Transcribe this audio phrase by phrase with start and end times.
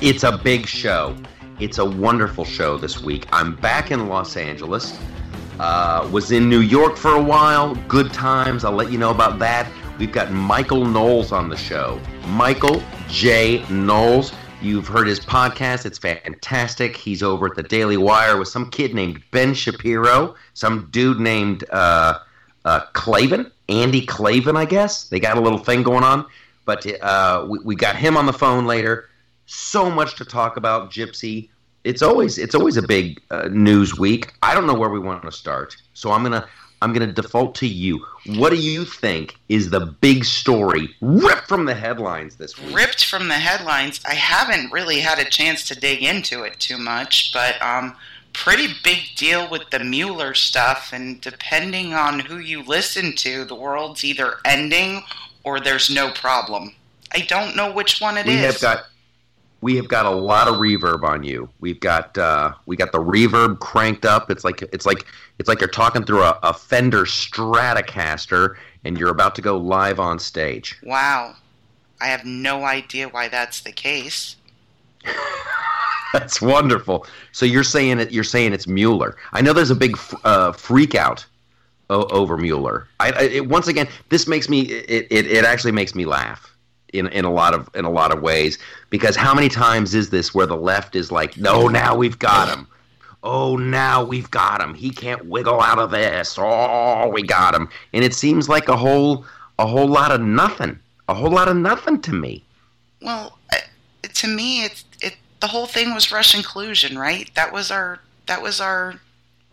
[0.00, 1.16] It's a big show.
[1.58, 3.26] It's a wonderful show this week.
[3.32, 4.96] I'm back in Los Angeles.
[5.58, 7.74] Uh, was in New York for a while.
[7.88, 8.64] Good times.
[8.64, 9.68] I'll let you know about that.
[9.98, 12.00] We've got Michael Knowles on the show.
[12.28, 13.64] Michael J.
[13.70, 14.32] Knowles.
[14.62, 15.84] You've heard his podcast.
[15.84, 16.96] It's fantastic.
[16.96, 21.64] He's over at the Daily Wire with some kid named Ben Shapiro, some dude named
[21.70, 22.20] uh,
[22.64, 25.08] uh, Klavan, Andy Klavan, I guess.
[25.08, 26.24] They got a little thing going on.
[26.66, 29.08] But uh, we, we got him on the phone later
[29.48, 31.48] so much to talk about, Gypsy.
[31.84, 34.34] It's always it's always a big uh, news week.
[34.42, 36.46] I don't know where we want to start, so I'm gonna
[36.82, 38.04] I'm gonna default to you.
[38.26, 42.76] What do you think is the big story ripped from the headlines this week?
[42.76, 44.00] Ripped from the headlines.
[44.06, 47.96] I haven't really had a chance to dig into it too much, but um,
[48.34, 50.90] pretty big deal with the Mueller stuff.
[50.92, 55.02] And depending on who you listen to, the world's either ending
[55.42, 56.74] or there's no problem.
[57.14, 58.44] I don't know which one it we is.
[58.44, 58.84] have got
[59.60, 61.48] we have got a lot of reverb on you.
[61.60, 64.30] We've got uh, we got the reverb cranked up.
[64.30, 65.06] It's like it's like
[65.38, 69.98] it's like you're talking through a, a Fender Stratocaster, and you're about to go live
[69.98, 70.78] on stage.
[70.82, 71.34] Wow,
[72.00, 74.36] I have no idea why that's the case.
[76.14, 77.06] That's wonderful.
[77.32, 78.10] So you're saying it?
[78.12, 79.18] You're saying it's Mueller?
[79.34, 81.26] I know there's a big uh, freak out
[81.90, 82.88] over Mueller.
[82.98, 86.56] I, I it, once again, this makes me it, it, it actually makes me laugh
[86.92, 88.58] in in a lot of in a lot of ways
[88.90, 92.48] because how many times is this where the left is like, no, now we've got
[92.48, 92.66] him.
[93.24, 94.74] Oh, now we've got him.
[94.74, 96.36] He can't wiggle out of this.
[96.38, 97.68] Oh, we got him.
[97.92, 99.24] And it seems like a whole
[99.58, 100.78] a whole lot of nothing.
[101.08, 102.44] A whole lot of nothing to me.
[103.02, 103.38] Well,
[104.14, 105.16] to me, it's it.
[105.40, 107.30] The whole thing was Russian collusion, right?
[107.34, 108.94] That was our that was our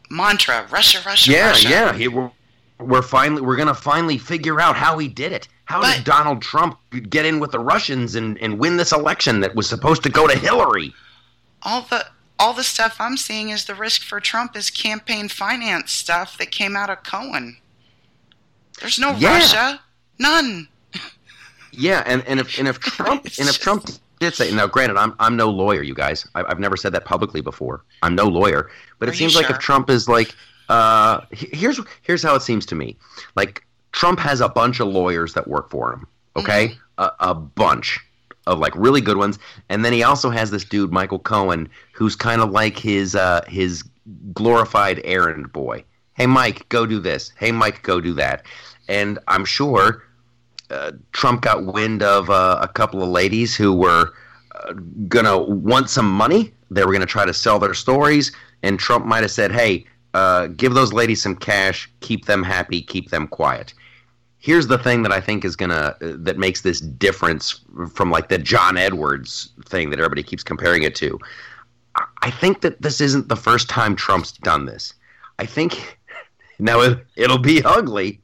[0.09, 1.69] mantra: Russia, Russia, Yeah, Russia.
[1.69, 1.94] yeah.
[1.94, 2.31] He, we're,
[2.80, 5.47] we're finally we're gonna finally figure out how he did it.
[5.66, 6.77] How But- did Donald Trump
[7.09, 10.27] get in with the Russians and, and win this election that was supposed to go
[10.27, 10.94] to Hillary?
[11.67, 12.05] all the
[12.38, 16.51] all the stuff I'm seeing is the risk for Trump is campaign finance stuff that
[16.51, 17.57] came out of Cohen.
[18.79, 19.34] There's no Yeah.
[19.35, 19.81] Russia,
[20.19, 20.67] none.
[21.72, 23.85] Yeah, and, and if and if Trump and if Trump
[24.19, 26.28] did say now, granted, I'm I'm no lawyer, you guys.
[26.35, 27.84] I, I've never said that publicly before.
[28.03, 28.69] I'm no lawyer,
[29.00, 30.35] but it seems like if Trump is like,
[30.69, 32.95] uh, here's here's how it seems to me.
[33.35, 33.64] Like
[33.95, 36.06] Trump has a bunch of lawyers that work for him.
[36.35, 36.67] Okay,
[36.97, 37.03] Mm-hmm.
[37.03, 38.00] a, a bunch
[38.45, 39.39] of like really good ones,
[39.69, 43.41] and then he also has this dude Michael Cohen, who's kind of like his uh,
[43.47, 43.83] his
[44.33, 45.83] glorified errand boy.
[46.13, 47.31] Hey, Mike, go do this.
[47.38, 48.45] Hey, Mike, go do that.
[48.88, 50.03] And I'm sure
[50.69, 54.12] uh, Trump got wind of uh, a couple of ladies who were
[54.56, 54.73] uh,
[55.07, 56.51] gonna want some money.
[56.69, 58.31] They were gonna try to sell their stories,
[58.62, 62.81] and Trump might have said, "Hey, uh, give those ladies some cash, keep them happy,
[62.81, 63.73] keep them quiet."
[64.45, 67.61] Here's the thing that I think is gonna uh, that makes this difference
[67.91, 71.19] from like the John Edwards thing that everybody keeps comparing it to.
[72.22, 74.94] I- think that this isn't the first time Trump's done this.
[75.39, 75.97] I think
[76.59, 78.22] now it, it'll be ugly.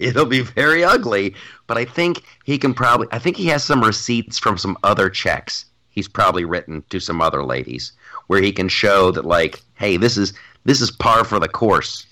[0.00, 1.36] It'll be very ugly,
[1.68, 3.06] but I think he can probably.
[3.12, 7.20] I think he has some receipts from some other checks he's probably written to some
[7.20, 7.92] other ladies
[8.26, 10.32] where he can show that, like, hey, this is
[10.64, 12.06] this is par for the course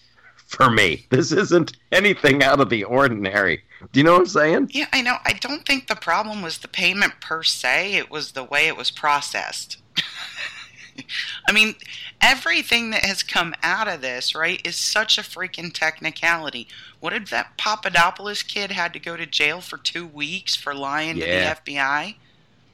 [0.49, 1.07] for me.
[1.11, 3.63] This isn't anything out of the ordinary.
[3.93, 4.71] Do you know what I'm saying?
[4.73, 5.17] Yeah, I know.
[5.25, 7.95] I don't think the problem was the payment per se.
[7.95, 9.77] It was the way it was processed.
[11.49, 11.75] I mean,
[12.21, 16.67] everything that has come out of this, right, is such a freaking technicality.
[17.01, 21.17] What if that Papadopoulos kid had to go to jail for two weeks for lying
[21.19, 21.55] Yeah.
[21.55, 22.17] to the FBI?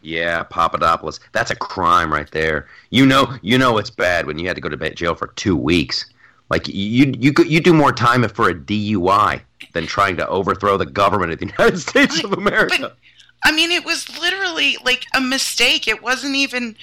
[0.01, 1.21] Yeah, Papadopoulos.
[1.33, 2.69] That's a crime right there.
[2.91, 5.57] You know, you know it's bad when you had to go to jail for two
[5.57, 6.07] weeks.
[6.54, 9.41] Like you, you, you do more time for a DUI
[9.72, 12.76] than trying to overthrow the government of the United States of America.
[12.81, 12.97] But
[13.42, 15.88] I mean, it was literally like a mistake.
[15.88, 16.76] It wasn't even.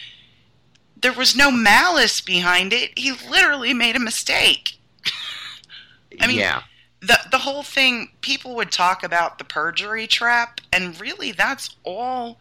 [1.01, 2.99] There was no malice behind it.
[2.99, 4.77] He literally made a mistake.
[6.19, 6.63] I mean, yeah,
[6.99, 12.39] the the whole thing people would talk about the perjury trap and really that's all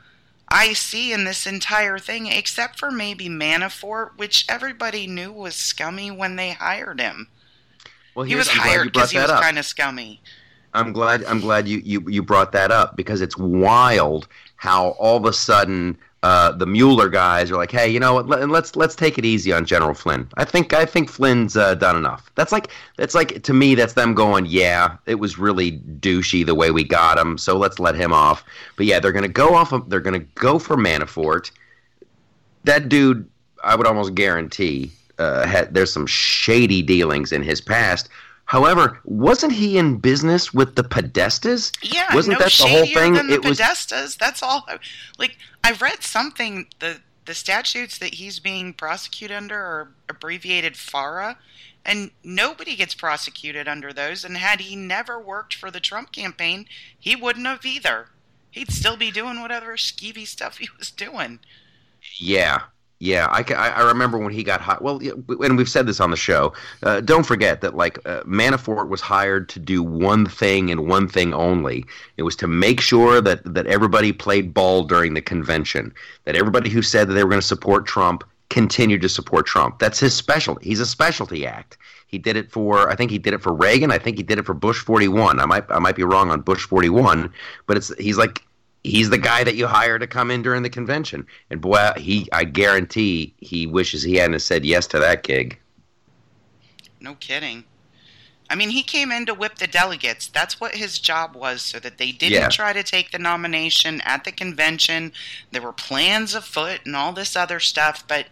[0.50, 6.10] I see in this entire thing except for maybe Manafort which everybody knew was scummy
[6.10, 7.28] when they hired him.
[8.14, 10.20] well, He was I'm hired cuz he was kind of scummy.
[10.72, 11.24] I'm glad.
[11.24, 15.32] I'm glad you, you you brought that up because it's wild how all of a
[15.32, 18.28] sudden uh, the Mueller guys are like, hey, you know what?
[18.28, 20.28] Let, let's let's take it easy on General Flynn.
[20.36, 22.30] I think I think Flynn's uh, done enough.
[22.34, 26.54] That's like that's like to me that's them going, yeah, it was really douchey the
[26.54, 28.44] way we got him, so let's let him off.
[28.76, 29.72] But yeah, they're gonna go off.
[29.72, 31.50] Of, they're gonna go for Manafort.
[32.64, 33.26] That dude,
[33.64, 38.10] I would almost guarantee, uh, had there's some shady dealings in his past.
[38.50, 41.70] However, wasn't he in business with the Podestas?
[41.82, 43.12] Yeah, Wasn't no that the whole thing?
[43.12, 44.18] Than the It was- Podestas.
[44.18, 44.66] That's all.
[45.18, 51.38] Like I've read something the the statutes that he's being prosecuted under are abbreviated FARA,
[51.86, 54.24] and nobody gets prosecuted under those.
[54.24, 56.66] And had he never worked for the Trump campaign,
[56.98, 58.08] he wouldn't have either.
[58.50, 61.38] He'd still be doing whatever skeevy stuff he was doing.
[62.16, 62.62] Yeah,
[63.00, 64.82] yeah, I, I remember when he got hired.
[64.82, 66.52] Well, and we've said this on the show.
[66.82, 71.08] Uh, don't forget that like uh, Manafort was hired to do one thing and one
[71.08, 71.86] thing only.
[72.18, 75.94] It was to make sure that that everybody played ball during the convention.
[76.24, 79.78] That everybody who said that they were going to support Trump continued to support Trump.
[79.78, 80.68] That's his specialty.
[80.68, 81.78] He's a specialty act.
[82.06, 83.90] He did it for I think he did it for Reagan.
[83.90, 85.40] I think he did it for Bush 41.
[85.40, 87.32] I might I might be wrong on Bush 41,
[87.66, 88.42] but it's he's like
[88.84, 91.26] he's the guy that you hire to come in during the convention.
[91.50, 95.58] And boy, he I guarantee he wishes he hadn't said yes to that gig.
[97.00, 97.64] No kidding.
[98.50, 100.26] I mean, he came in to whip the delegates.
[100.26, 102.48] That's what his job was, so that they didn't yeah.
[102.48, 105.12] try to take the nomination at the convention.
[105.52, 108.26] There were plans afoot and all this other stuff, but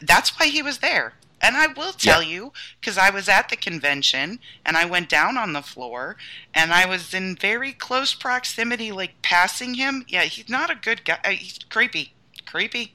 [0.00, 1.14] that's why he was there.
[1.44, 2.30] And I will tell yeah.
[2.30, 6.16] you, because I was at the convention and I went down on the floor
[6.54, 10.06] and I was in very close proximity, like passing him.
[10.08, 11.18] Yeah, he's not a good guy.
[11.22, 12.14] Uh, he's creepy.
[12.46, 12.94] Creepy.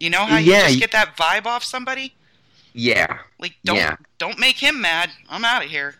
[0.00, 2.14] You know how you yeah, just get that vibe off somebody?
[2.72, 3.18] Yeah.
[3.38, 3.96] Like don't yeah.
[4.16, 5.10] don't make him mad.
[5.28, 5.96] I'm out of here.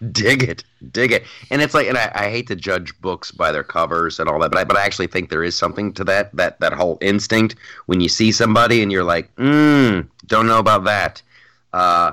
[0.12, 1.24] dig it, dig it.
[1.50, 4.38] And it's like, and I, I, hate to judge books by their covers and all
[4.40, 6.96] that, but I, but I actually think there is something to that that that whole
[7.02, 7.56] instinct
[7.86, 11.22] when you see somebody and you're like, mm, don't know about that.
[11.72, 12.12] Uh,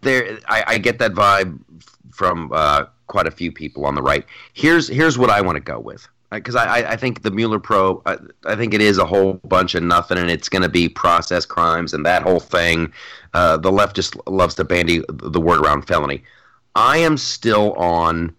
[0.00, 1.58] there, I, I get that vibe
[2.10, 4.24] from uh, quite a few people on the right.
[4.52, 8.02] Here's here's what I want to go with because I, I think the Mueller probe,
[8.06, 10.88] I, I, think it is a whole bunch of nothing, and it's going to be
[10.88, 12.92] process crimes and that whole thing.
[13.34, 16.22] Uh, the left just loves to bandy the word around felony.
[16.74, 18.34] I am still on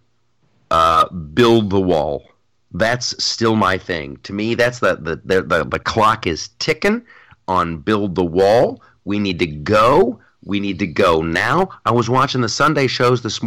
[0.70, 2.30] uh, build the wall.
[2.72, 4.18] That's still my thing.
[4.24, 7.02] To me, that's the the, the the the clock is ticking
[7.48, 8.82] on build the wall.
[9.04, 10.20] We need to go.
[10.44, 11.70] We need to go now.
[11.86, 13.40] I was watching the Sunday shows this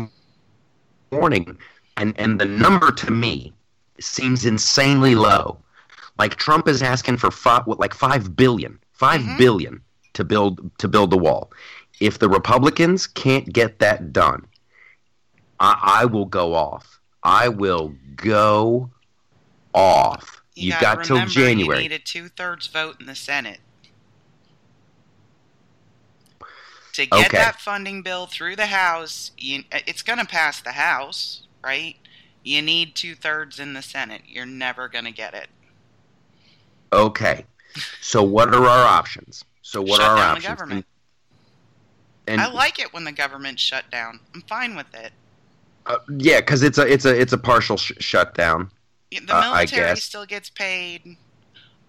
[1.11, 1.57] morning,
[1.97, 3.53] and and the number to me
[4.03, 5.57] seems insanely low.
[6.17, 9.37] Like Trump is asking for five, what, like five billion, five mm-hmm.
[9.37, 9.81] billion
[10.13, 11.51] to build to build the wall.
[11.99, 14.45] If the Republicans can't get that done,
[15.59, 16.99] I, I will go off.
[17.23, 18.89] I will go
[19.73, 20.41] off.
[20.55, 21.83] You have got till January.
[21.83, 23.59] You need a two-thirds vote in the Senate
[26.93, 27.37] to get okay.
[27.37, 29.31] that funding bill through the House.
[29.37, 31.95] You, it's going to pass the House, right?
[32.43, 34.21] You need two thirds in the Senate.
[34.27, 35.47] You're never going to get it.
[36.91, 37.45] Okay.
[38.01, 39.43] So what are our options?
[39.61, 40.43] So what shut are our down options?
[40.43, 40.85] The government.
[42.27, 44.19] And, I like it when the government shut down.
[44.35, 45.11] I'm fine with it.
[45.85, 48.69] Uh, yeah, because it's a it's a it's a partial sh- shutdown.
[49.11, 51.17] The military uh, still gets paid.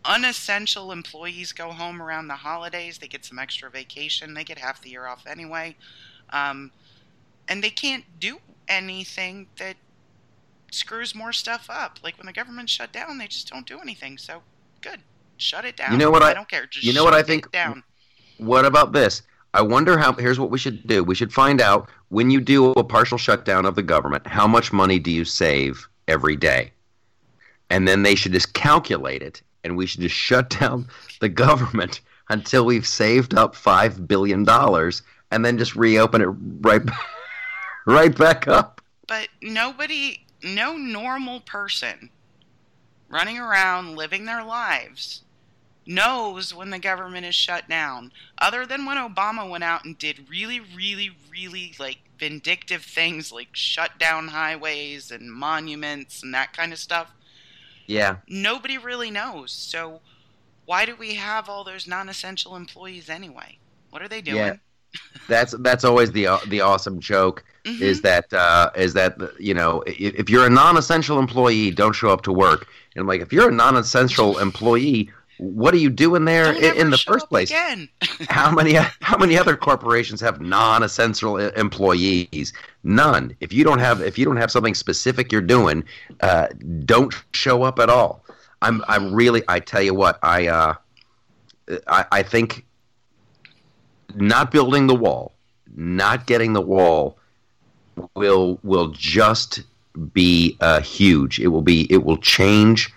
[0.07, 2.97] Unessential employees go home around the holidays.
[2.97, 4.33] They get some extra vacation.
[4.33, 5.77] They get half the year off anyway,
[6.31, 6.71] um,
[7.49, 8.39] and they can't do
[8.69, 9.77] anything that
[10.71, 11.99] screws more stuff up.
[12.03, 14.19] Like when the government shut down, they just don't do anything.
[14.19, 14.43] So
[14.81, 15.01] good,
[15.37, 15.93] shut it down.
[15.93, 16.67] You know what I, I don't care.
[16.67, 17.51] Just you know what I think.
[17.53, 17.83] Down.
[18.39, 19.23] What about this?
[19.53, 20.13] I wonder how.
[20.13, 21.03] Here's what we should do.
[21.03, 24.73] We should find out when you do a partial shutdown of the government, how much
[24.73, 26.73] money do you save every day,
[27.69, 30.87] and then they should just calculate it, and we should just shut down
[31.21, 36.29] the government until we've saved up five billion dollars, and then just reopen it
[36.61, 36.83] right,
[37.87, 38.81] right back up.
[39.09, 42.11] But nobody no normal person
[43.09, 45.23] running around living their lives
[45.87, 50.31] knows when the government is shut down other than when Obama went out and did
[50.31, 56.73] really really really like vindictive things like shut down highways and monuments and that kind
[56.73, 57.11] of stuff.
[57.87, 58.19] Yeah.
[58.29, 59.51] Nobody really knows.
[59.51, 60.01] So
[60.67, 63.59] why do we have all those non-essential employees anyway?
[63.89, 64.37] What are they doing?
[64.37, 64.57] yeah.
[65.29, 67.83] That's that's always the the awesome joke mm-hmm.
[67.83, 72.11] is that uh, is that you know if, if, you're a non-essential employee, don't show
[72.11, 72.67] up to work.
[72.97, 76.99] And like if you're a non-essential employee, what are you doing there in, in, the
[76.99, 77.51] first place?
[78.29, 82.53] how many how many other corporations have non-essential employees?
[82.83, 83.35] None.
[83.41, 85.85] If you don't have if you don't have something specific you're doing,
[86.21, 86.49] uh,
[86.85, 88.25] don't show up at all.
[88.63, 90.75] I'm I'm really I tell you what I uh,
[91.87, 92.67] I, I think
[94.17, 95.33] not building the wall,
[95.75, 97.19] not getting the wall
[98.15, 99.63] will will just
[100.13, 101.39] be uh, huge.
[101.39, 102.93] It will be it will change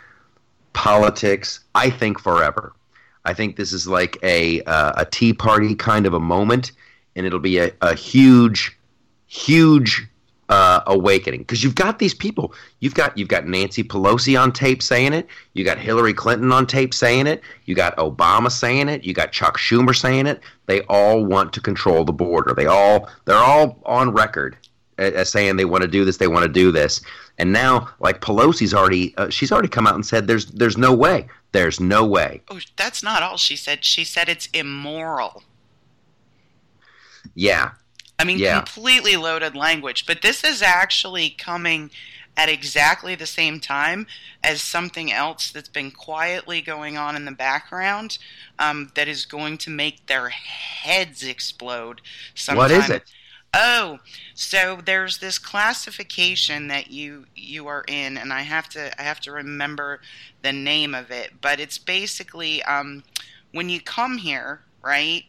[0.74, 1.62] politics.
[1.76, 2.74] I think forever.
[3.26, 6.72] I think this is like a uh, a Tea Party kind of a moment,
[7.16, 8.78] and it'll be a, a huge,
[9.28, 10.08] huge
[10.54, 12.54] uh, awakening because you've got these people.
[12.80, 15.28] You've got you've got Nancy Pelosi on tape saying it.
[15.54, 17.42] You got Hillary Clinton on tape saying it.
[17.66, 19.04] You got Obama saying it.
[19.04, 20.42] You got Chuck Schumer saying it.
[20.68, 22.54] They all want to control the border.
[22.54, 24.56] They all they're all on record
[25.00, 26.18] as saying they want to do this.
[26.18, 27.02] They want to do this.
[27.40, 30.94] And now, like Pelosi's already, uh, she's already come out and said there's there's no
[30.94, 31.28] way.
[31.52, 32.44] There's no way.
[32.50, 33.84] Oh, that's not all she said.
[33.84, 35.42] She said it's immoral.
[37.34, 37.72] Yeah,
[38.20, 38.62] I mean, Yeah.
[38.62, 40.06] completely loaded language.
[40.06, 41.92] But this is actually coming
[42.36, 44.08] at exactly the same time
[44.44, 48.18] as something else that's been quietly going on in the background
[48.58, 52.02] um, that is going to make their heads explode.
[52.34, 52.58] Sometime.
[52.58, 53.04] what is it?
[53.54, 54.00] Oh,
[54.34, 59.20] so there's this classification that you you are in, and I have to I have
[59.22, 60.02] to remember
[60.42, 63.04] the name of it, but it's basically um,
[63.52, 65.26] when you come here, right?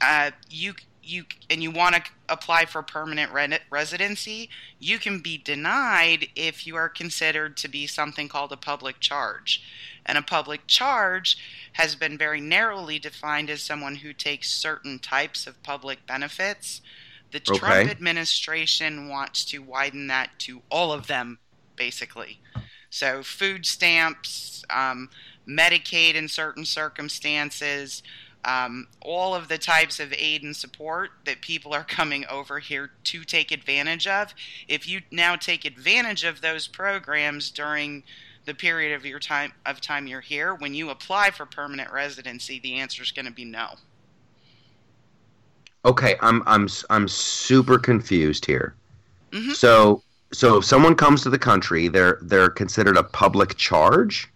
[0.00, 0.74] Uh, you
[1.10, 4.48] you and you want to apply for permanent re- residency,
[4.78, 9.62] you can be denied if you are considered to be something called a public charge.
[10.06, 11.36] And a public charge
[11.74, 16.80] has been very narrowly defined as someone who takes certain types of public benefits.
[17.32, 17.58] The Okay.
[17.58, 21.38] Trump administration wants to widen that to all of them,
[21.76, 22.40] basically.
[22.88, 25.10] So, food stamps, um,
[25.48, 28.02] Medicaid in certain circumstances,
[28.44, 32.90] um, all of the types of aid and support that people are coming over here
[33.04, 34.34] to take advantage of.
[34.68, 38.02] If you now take advantage of those programs during
[38.46, 42.58] the period of your time of time you're here, when you apply for permanent residency,
[42.60, 43.74] the answer is going to be no.
[45.84, 48.74] Okay, I'm I'm I'm super confused here.
[49.32, 49.54] Mhm.
[49.54, 54.30] So so if someone comes to the country, they're they're considered a public charge.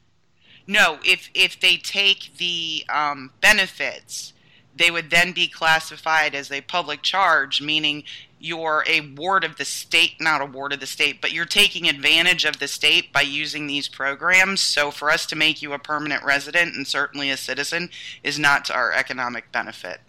[0.67, 4.33] No, if if they take the um, benefits,
[4.75, 8.05] they would then be classified as a public charge, meaning
[8.45, 11.89] you're a ward of the state, not a ward of the state, but you're taking
[11.89, 14.61] advantage of the state by using these programs.
[14.61, 17.89] So for us to make you a permanent resident and certainly a citizen
[18.23, 20.01] is not to our economic benefit.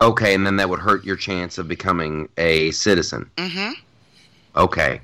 [0.00, 3.30] Okay, and then that would hurt your chance of becoming a citizen.
[3.36, 3.80] Mm-hmm.
[4.56, 5.00] Okay.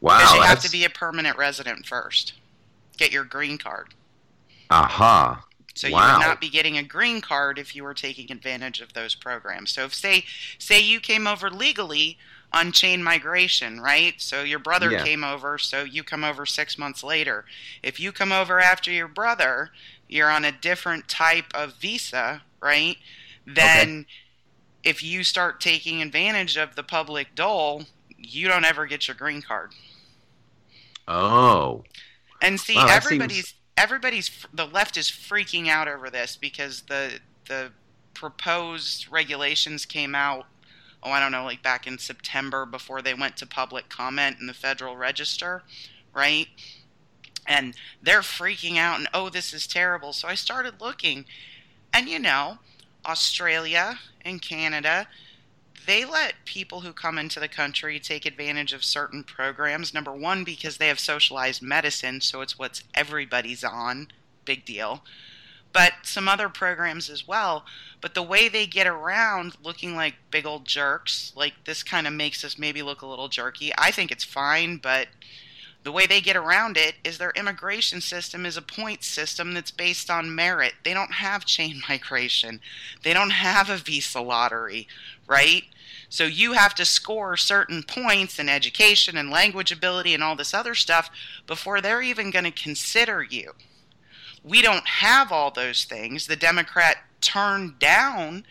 [0.00, 0.18] Wow.
[0.18, 2.34] Because you have to be a permanent resident first.
[2.96, 3.94] Get your green card.
[4.70, 5.44] Aha.
[5.74, 6.18] So you Wow.
[6.18, 9.72] would not be getting a green card if you were taking advantage of those programs.
[9.72, 10.24] So if say
[10.58, 12.18] say you came over legally
[12.52, 14.14] on chain migration, right?
[14.18, 15.04] So your brother Yeah.
[15.04, 17.44] came over, so you come over 6 months later.
[17.82, 19.70] If you come over after your brother,
[20.08, 22.96] you're on a different type of visa, right?
[23.46, 24.06] Then
[24.82, 27.84] if you start taking advantage of the public dole,
[28.16, 29.72] you don't ever get your green card.
[31.08, 31.84] Oh.
[32.42, 37.70] And see, Wow, everybody's everybody's the left is freaking out over this because the the
[38.14, 40.46] proposed regulations came out.
[41.02, 44.46] Oh, I don't know, like back in September before they went to public comment in
[44.46, 45.62] the Federal Register,
[46.14, 46.48] right?
[47.46, 50.12] And they're freaking out and oh, this is terrible.
[50.12, 51.26] So I started looking,
[51.92, 52.58] and you know,
[53.04, 55.06] Australia and Canada
[55.86, 59.94] they let people who come into the country take advantage of certain programs.
[59.94, 64.08] Number one, because they have socialized medicine, so it's what's everybody's on.
[64.44, 65.02] Big deal.
[65.72, 67.64] But some other programs as well.
[68.00, 72.12] But the way they get around looking like big old jerks, like this kind of
[72.12, 73.72] makes us maybe look a little jerky.
[73.76, 75.08] I think it's fine, but
[75.86, 79.70] the way they get around it is their immigration system is a point system that's
[79.70, 80.74] based on merit.
[80.84, 82.60] They don't have chain migration.
[83.04, 84.88] They don't have a visa lottery,
[85.28, 85.62] right?
[86.08, 90.54] So you have to score certain points in education and language ability and all this
[90.54, 91.10] other stuff
[91.46, 93.52] before they're even going to consider you.
[94.44, 96.26] We don't have all those things.
[96.26, 98.44] The Democrat turned down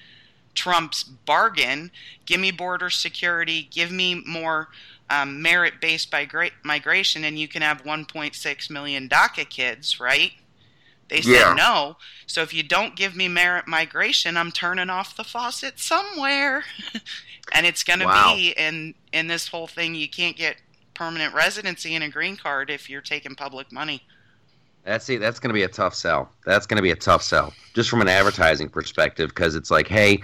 [0.53, 1.91] Trump's bargain
[2.25, 4.69] give me border security, give me more
[5.09, 6.13] um, merit based
[6.63, 10.31] migration, and you can have 1.6 million DACA kids, right?
[11.07, 11.53] They said Yeah.
[11.53, 11.97] no.
[12.25, 16.63] So if you don't give me merit migration, I'm turning off the faucet somewhere.
[17.53, 18.35] and it's going to Wow.
[18.35, 20.57] be in in this whole thing you can't get
[20.93, 24.01] permanent residency and a green card if you're taking public money.
[24.83, 26.31] That's see, that's going to be a tough sell.
[26.45, 29.87] That's going to be a tough sell, just from an advertising perspective, because it's like,
[29.87, 30.21] hey,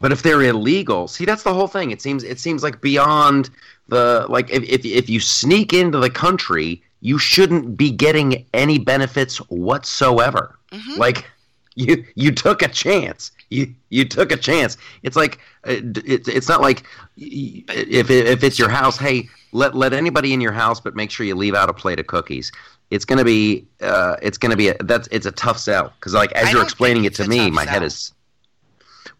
[0.00, 1.90] but if they're illegal, see, that's the whole thing.
[1.90, 3.50] It seems it seems like beyond
[3.88, 8.78] the like if if if you sneak into the country, you shouldn't be getting any
[8.78, 10.58] benefits whatsoever.
[10.72, 10.96] Mhm.
[10.96, 11.26] Like
[11.74, 13.32] you you took a chance.
[13.50, 14.76] You you took a chance.
[15.02, 16.82] It's like uh, it's it's not like
[17.16, 21.24] if if it's your house, hey, let let anybody in your house, but make sure
[21.24, 22.52] you leave out a plate of cookies.
[22.90, 26.32] It's gonna be uh, it's gonna be a, that's it's a tough sell because like
[26.32, 28.12] as I you're explaining it to me, my head is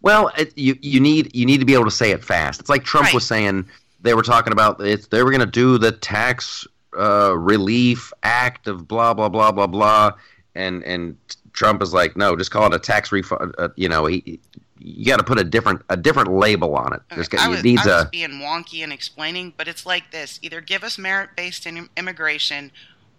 [0.03, 2.61] Well, it, you you need you need to be able to say it fast.
[2.61, 3.15] It's like Trump Right.
[3.15, 3.67] was saying
[4.01, 5.11] they were talking about it.
[5.11, 6.67] They were going to do the tax
[6.99, 10.13] uh, relief act of blah blah blah blah blah,
[10.59, 11.17] and and
[11.53, 13.55] Trump is like, no, just call it a tax refund.
[13.59, 14.39] Uh, you know, he,
[14.79, 17.01] you got to put a different a different label on it.
[17.11, 20.11] There's, I it was, needs I was a being wonky and explaining, but it's like
[20.11, 22.71] this: either give us merit-based in immigration,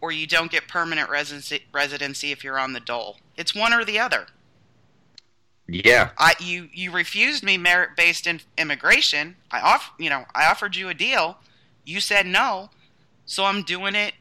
[0.02, 3.18] or you don't get permanent residency, residency if you're on the dole.
[3.36, 4.28] It's one or the other.
[5.68, 6.12] yeah.
[6.18, 9.36] I you you refused me merit-based in immigration.
[9.52, 11.38] I off you know I offered you a deal.
[11.86, 12.70] You said no,
[13.26, 14.14] so I'm doing it.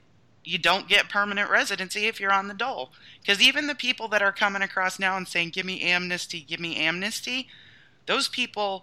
[0.49, 2.91] You don't get permanent residency if you're on the dole.
[3.21, 6.59] Because even the people that are coming across now and saying, "Give me amnesty, give
[6.59, 7.51] me amnesty,"
[8.07, 8.83] those people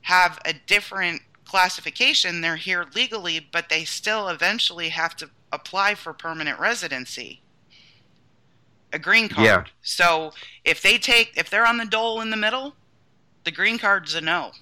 [0.00, 2.40] have a different classification.
[2.40, 7.42] They're here legally, but they still eventually have to apply for permanent residency.
[8.90, 9.44] A green card.
[9.44, 9.64] Yeah.
[9.82, 10.32] So
[10.64, 12.76] if they take if they're on the dole in the middle,
[13.44, 14.52] the green card's a no.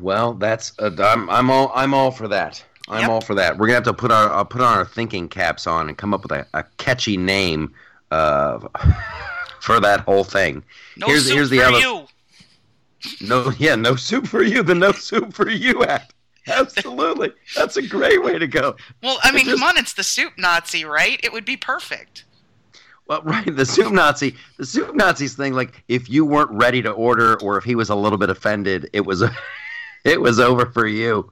[0.00, 2.64] Well, that's uh, I'm I'm all I'm all for that.
[2.88, 3.10] I'm Yep.
[3.10, 3.58] all for that.
[3.58, 6.14] We're gonna have to put our uh, put on our thinking caps on and come
[6.14, 7.74] up with a, a catchy name
[8.10, 8.58] uh,
[9.60, 10.62] for that whole thing.
[10.96, 12.04] No Here's- soup here's the for other- you.
[13.20, 14.62] No, yeah, no soup for you.
[14.62, 16.14] The no soup for you act.
[16.48, 18.74] Absolutely, that's a great way to go.
[19.02, 21.20] Well, I mean, just- come on, it's the soup Nazi, right?
[21.22, 22.24] It would be perfect.
[23.06, 25.52] Well, right, the soup Nazi, the soup Nazis thing.
[25.54, 28.88] Like, if you weren't ready to order, or if he was a little bit offended,
[28.92, 29.22] it was,
[30.04, 31.30] it was over for you.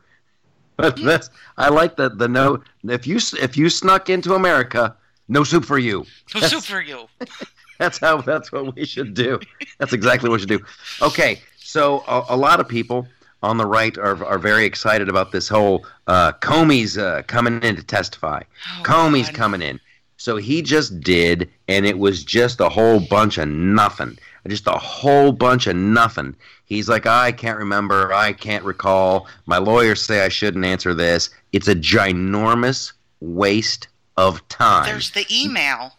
[0.76, 2.62] But that's I like the the no.
[2.84, 4.94] If you if you snuck into America,
[5.28, 6.04] no soup for you.
[6.34, 7.06] No That's- soup for you.
[7.78, 8.20] That's how.
[8.22, 9.38] That's what we should do.
[9.78, 10.64] That's exactly what we should do.
[11.02, 13.06] Okay, so a, a lot of people
[13.42, 17.76] on the right are are very excited about this whole uh, Comey's uh, coming in
[17.76, 18.42] to testify.
[18.78, 19.34] Oh, Comey's God.
[19.34, 19.78] coming in.
[20.16, 24.16] So he just did, and it was just a whole bunch of nothing.
[24.48, 26.34] Just a whole bunch of nothing.
[26.66, 28.12] He's like, I can't remember.
[28.12, 29.28] I can't recall.
[29.46, 31.30] My lawyers say I shouldn't answer this.
[31.52, 34.84] It's a ginormous waste of time.
[34.86, 35.92] There's the email.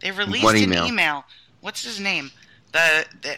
[0.00, 0.86] They released What an email?
[0.86, 1.24] email.
[1.62, 2.30] What's his name?
[2.72, 3.36] The the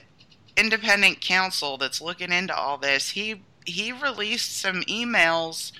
[0.56, 3.10] independent counsel that's looking into all this.
[3.10, 5.70] He he released some emails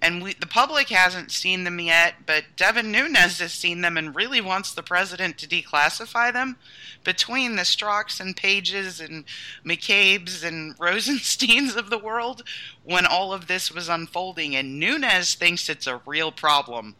[0.00, 4.14] and we the public hasn't seen them yet, but Devin Nunes has seen them and
[4.14, 6.56] really wants the president to declassify them.
[7.04, 9.24] Between the Strzoks and Pages and
[9.64, 12.42] McCabe's and Rosensteins of the world,
[12.84, 16.94] when all of this was unfolding, and Nunes thinks it's a real problem.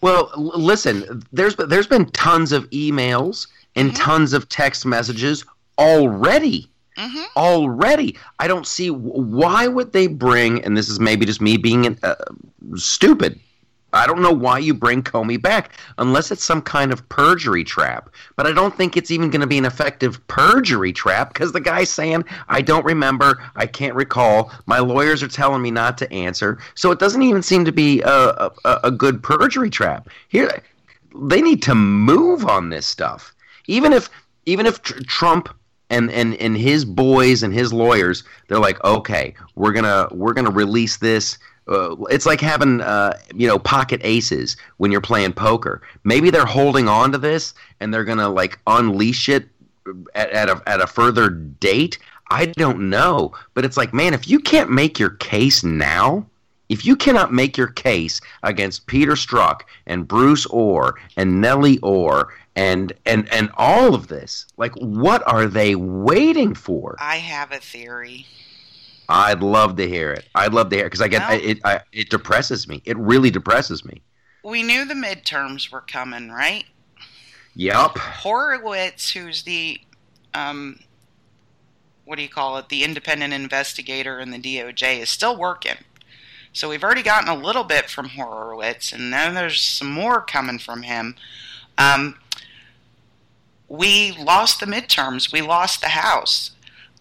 [0.00, 3.96] Well, listen, there's there's been tons of emails and Mhm.
[3.96, 5.44] tons of text messages
[5.78, 6.68] already.
[6.96, 10.62] Hmm Already, I don't see why would they bring.
[10.64, 12.14] And this is maybe just me being uh,
[12.76, 13.40] stupid.
[13.94, 18.10] I don't know why you bring Comey back unless it's some kind of perjury trap.
[18.36, 21.60] But I don't think it's even going to be an effective perjury trap because the
[21.60, 26.12] guy's saying, I don't remember, I can't recall, my lawyers are telling me not to
[26.12, 26.58] answer.
[26.74, 30.08] So it doesn't even seem to be a, a, a good perjury trap.
[30.28, 30.60] Here,
[31.16, 33.32] they need to move on this stuff.
[33.66, 34.10] Even if
[34.46, 35.48] even if tr- Trump
[35.90, 40.50] and, and, and his boys and his lawyers, they're like, okay, we're gonna we're gonna
[40.50, 41.38] release this.
[41.66, 45.82] Uh, it's like having uh, you know pocket aces when you're playing poker.
[46.04, 49.48] Maybe they're holding on to this and they're gonna like unleash it
[50.14, 51.98] at, at a at a further date.
[52.30, 56.26] I don't know, but it's like, man, if you can't make your case now,
[56.68, 62.32] if you cannot make your case against Peter Strzok and Bruce Ohr and Nellie Ohr
[62.56, 66.96] and and and all of this, like, what are they waiting for?
[67.00, 68.26] I have a theory.
[69.08, 70.26] I'd love to hear it.
[70.34, 71.58] I'd love to hear it because I get Well- it.
[71.64, 72.80] I, it depresses me.
[72.84, 74.00] It really depresses me.
[74.42, 76.64] We knew the midterms were coming, right?
[77.56, 79.80] yep Horowitz, who's the,
[80.34, 80.80] um,
[82.04, 85.76] what do you call it, the independent investigator in the DOJ, is still working.
[86.52, 90.58] So we've already gotten a little bit from Horowitz, and then there's some more coming
[90.58, 91.16] from him.
[91.78, 92.16] Um,
[93.68, 95.32] we lost the midterms.
[95.32, 96.52] We lost the House.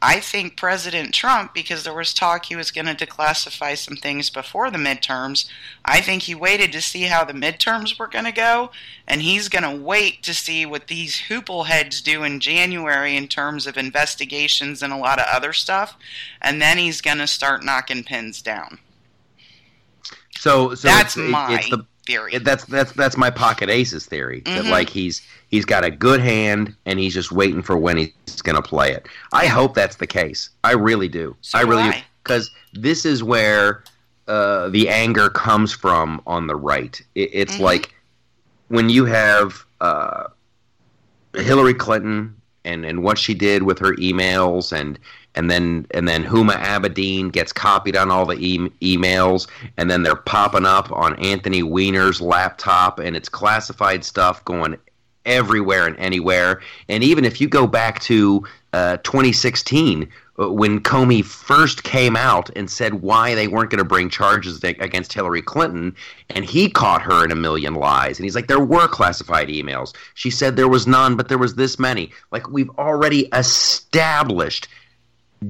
[0.05, 4.29] I think President Trump, because there was talk he was going to declassify some things
[4.29, 5.47] before the midterms,
[5.85, 8.71] I think he waited to see how the midterms were going to go,
[9.07, 13.29] and he's going to wait to see what these hoople heads do in January in
[13.29, 15.95] terms of investigations and a lot of other stuff,
[16.41, 18.79] and then he's going to start knocking pins down.
[20.37, 22.37] So, so That's it's, my it's the theory.
[22.39, 24.41] that's that's that's my pocket aces theory.
[24.45, 24.69] That Mhm.
[24.69, 28.55] like he's he's got a good hand and he's just waiting for when he's going
[28.55, 29.07] to play it.
[29.31, 30.49] I hope that's the case.
[30.63, 31.35] I really do.
[31.41, 33.83] So I really because this is where
[34.27, 37.01] uh, the anger comes from on the right.
[37.15, 37.59] It, it's Mhm.
[37.59, 37.93] like
[38.69, 40.27] when you have uh,
[41.35, 42.35] Hillary Clinton
[42.65, 44.97] and and what she did with her emails and
[45.35, 50.03] and then and then Huma Abedin gets copied on all the e- emails and then
[50.03, 54.77] they're popping up on Anthony Weiner's laptop and it's classified stuff going
[55.25, 61.23] everywhere and anywhere and even if you go back to uh, 2016 uh, when Comey
[61.23, 65.95] first came out and said why they weren't going to bring charges against Hillary Clinton,
[66.31, 68.17] and he caught her in a million lies.
[68.17, 69.93] And he's like, there were classified emails.
[70.15, 72.11] She said there was none, but there was this many.
[72.31, 74.67] Like, we've already established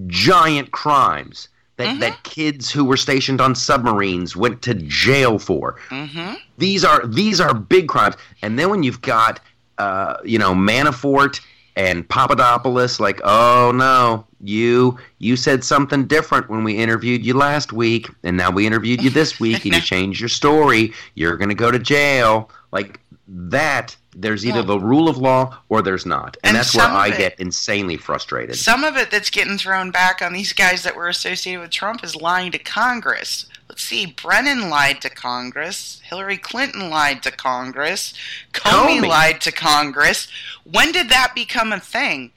[0.08, 2.00] giant crimes that, mm-hmm.
[2.00, 5.80] that kids who were stationed on submarines went to jail for.
[5.90, 6.36] Mm-hmm.
[6.58, 8.16] These are these are big crimes.
[8.42, 9.40] And then when you've got
[9.78, 11.40] uh, you know Manafort
[11.76, 17.74] and Papadopoulos, like, oh no, you you said something different when we interviewed you last
[17.74, 20.94] week, and now we interviewed you this week, and you changed your story.
[21.16, 22.52] You're going to go to jail.
[22.72, 26.38] Like that there's either the rule of law or there's not.
[26.44, 28.56] And, and that's where I it, get insanely frustrated.
[28.56, 32.04] Some of it that's getting thrown back on these guys that were associated with Trump
[32.04, 33.48] is lying to Congress.
[33.70, 38.14] Let's see, Brennan lied to Congress, Hillary Clinton lied to Congress,
[38.54, 40.28] Comey, Comey lied to Congress.
[40.64, 42.32] When did that become a thing?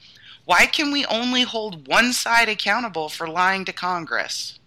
[0.45, 4.57] Why can we only hold one side accountable for lying to Congress?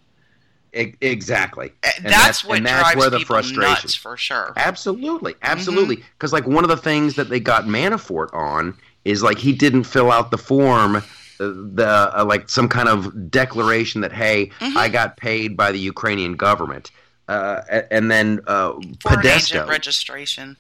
[0.73, 1.73] Exactly.
[1.83, 4.53] Uh, and that's, that's what and that's drives where the frustration nuts for sure.
[4.57, 5.97] Absolutely, absolutely.
[5.97, 6.47] Because mm-hmm.
[6.47, 10.13] like one of the things that they got Manafort on is like he didn't fill
[10.13, 11.01] out the form, uh,
[11.39, 14.79] the uh, like some kind of declaration that hey, mm-hmm.
[14.79, 16.93] I got paid by the Ukrainian government,
[17.29, 20.57] uh, and then uh, Podesta registration.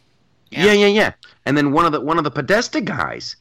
[0.50, 0.64] Yeah.
[0.64, 1.12] yeah, yeah, yeah.
[1.46, 3.36] And then one of the one of the Podesta guys.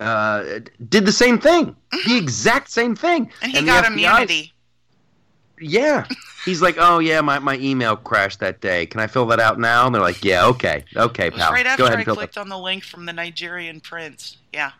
[0.00, 2.08] Uh, did the same thing, mm-hmm.
[2.08, 4.52] the exact same thing, and he and got immunity
[5.60, 6.06] yeah.
[6.44, 8.86] He's like, oh yeah, my, my email crashed that day.
[8.86, 9.86] Can I fill that out now?
[9.86, 11.52] And they're like, yeah, okay, okay, pal.
[11.52, 12.40] right after Go ahead I clicked that.
[12.40, 14.38] on the link from the Nigerian prince.
[14.52, 14.72] Yeah.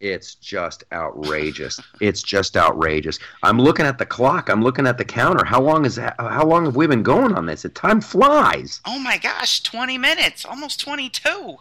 [0.00, 1.80] It's just outrageous.
[2.00, 3.18] it's just outrageous.
[3.42, 4.50] I'm looking at the clock.
[4.50, 5.44] I'm looking at the counter.
[5.46, 6.14] How long is that?
[6.18, 7.64] How long have we been going on this?
[7.64, 8.82] It time flies.
[8.84, 11.56] Oh my gosh, 20 minutes, almost 22.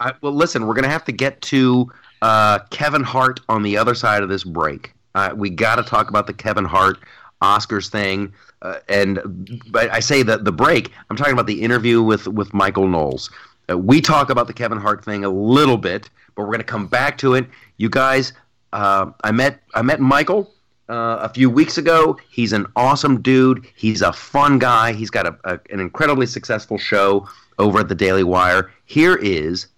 [0.00, 3.94] I, well, listen, we're gonna have to get to uh, Kevin Hart on the other
[3.94, 4.92] side of this break.
[5.14, 6.98] Uh, we got to talk about the Kevin Hart
[7.42, 8.32] Oscars thing.
[8.62, 10.92] Uh, and but I say that the break.
[11.10, 13.30] I'm talking about the interview with with Michael Knowles.
[13.70, 16.64] Uh, we talk about the Kevin Hart thing a little bit, but we're going to
[16.64, 17.46] come back to it.
[17.76, 18.32] You guys,
[18.72, 20.52] uh, I met I met Michael
[20.88, 22.18] uh, a few weeks ago.
[22.30, 23.66] He's an awesome dude.
[23.76, 24.92] He's a fun guy.
[24.92, 28.72] He's got a, a, an incredibly successful show over at the Daily Wire.
[28.86, 29.68] Here is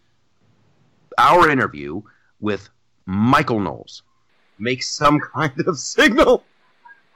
[1.18, 2.02] our interview
[2.40, 2.68] with
[3.06, 4.02] Michael Knowles.
[4.58, 6.44] Make some kind of signal.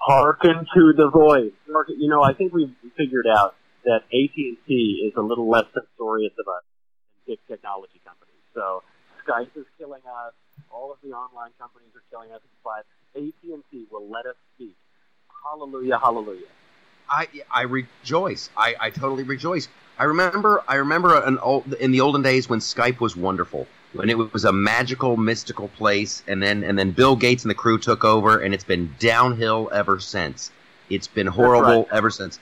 [0.04, 1.52] Hearken to the voice.
[1.96, 6.46] You know, I think we've figured out that AT&T is a little less censorious of
[6.48, 6.62] us
[7.26, 8.42] than big technology companies.
[8.54, 8.82] So
[9.26, 10.34] Skype is killing us.
[10.70, 12.40] All of the online companies are killing us.
[12.62, 12.84] But
[13.16, 14.76] AT&T will let us speak.
[15.42, 16.46] Hallelujah, hallelujah.
[17.08, 18.50] I I rejoice.
[18.56, 19.68] I, I totally rejoice.
[19.98, 24.10] I remember I remember an old, in the olden days when Skype was wonderful when
[24.10, 27.78] it was a magical, mystical place, and then and then Bill Gates and the crew
[27.78, 30.50] took over, and it's been downhill ever since.
[30.90, 31.92] It's been horrible right.
[31.92, 32.38] ever since.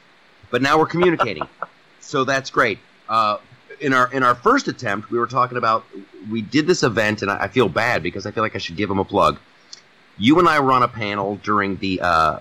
[0.51, 1.47] But now we're communicating,
[2.01, 2.79] so that's great.
[3.09, 3.39] Uh,
[3.81, 5.85] in our in our first attempt, we were talking about
[6.31, 8.77] we did this event, and I, I, feel bad because I feel like I should
[8.77, 9.39] give them a plug.
[10.19, 12.39] You and I were on a panel during the uh,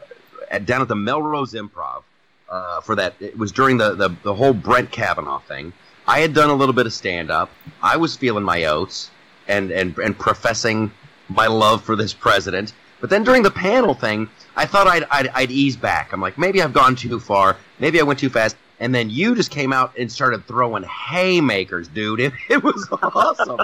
[0.50, 2.04] at, down at the Melrose Improv
[2.50, 3.16] uh, for that.
[3.20, 5.74] It was during the, the the whole Brent Kavanaugh thing
[6.12, 7.50] I had done a little bit of stand up.
[7.82, 9.10] I was feeling my oats
[9.48, 10.92] and, and, and professing
[11.30, 12.74] my love for this president.
[13.00, 16.12] But then during the panel thing, I thought I'd, I'd, I'd ease back.
[16.12, 17.56] I'm like, maybe I've gone too far.
[17.80, 18.58] Maybe I went too fast.
[18.82, 22.20] And then you just came out and started throwing haymakers, dude.
[22.20, 23.62] It, it was awesome.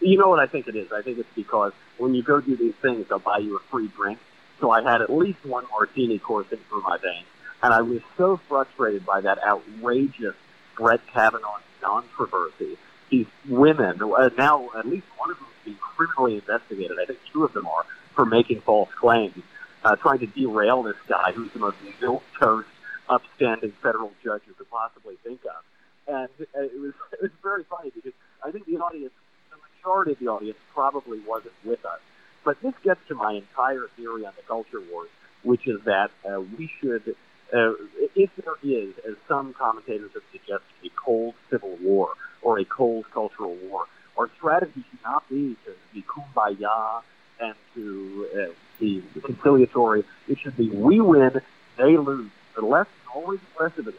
[0.00, 0.90] you know what I think it is?
[0.92, 3.88] I think it's because when you go do these things, they'll buy you a free
[3.88, 4.18] drink.
[4.60, 7.26] So I had at least one martini coursing through my veins.
[7.62, 10.34] And I was so frustrated by that outrageous
[10.78, 12.78] Brett Kavanaugh controversy.
[13.10, 16.98] These women, uh, now at least one of them is being criminally investigated.
[17.00, 19.42] I think two of them are for making false claims,
[19.84, 22.64] uh, trying to derail this guy who's the most milquetoast,
[23.08, 25.64] upstanding federal judge you could possibly think of.
[26.06, 28.12] And uh, it was it was very funny because
[28.44, 29.14] I think the audience,
[29.50, 32.00] the majority of the audience, probably wasn't with us.
[32.44, 35.10] But this gets to my entire theory on the culture wars,
[35.42, 37.14] which is that uh, we should
[37.52, 37.72] uh,
[38.14, 42.10] if there is, as some commentators have suggested, a cold civil war
[42.42, 47.02] or a cold cultural war, our strategy should not be to be kumbaya
[47.40, 50.04] and to uh, be conciliatory.
[50.28, 51.40] It should be we win,
[51.76, 52.30] they lose.
[52.54, 53.98] The left is always aggressive in the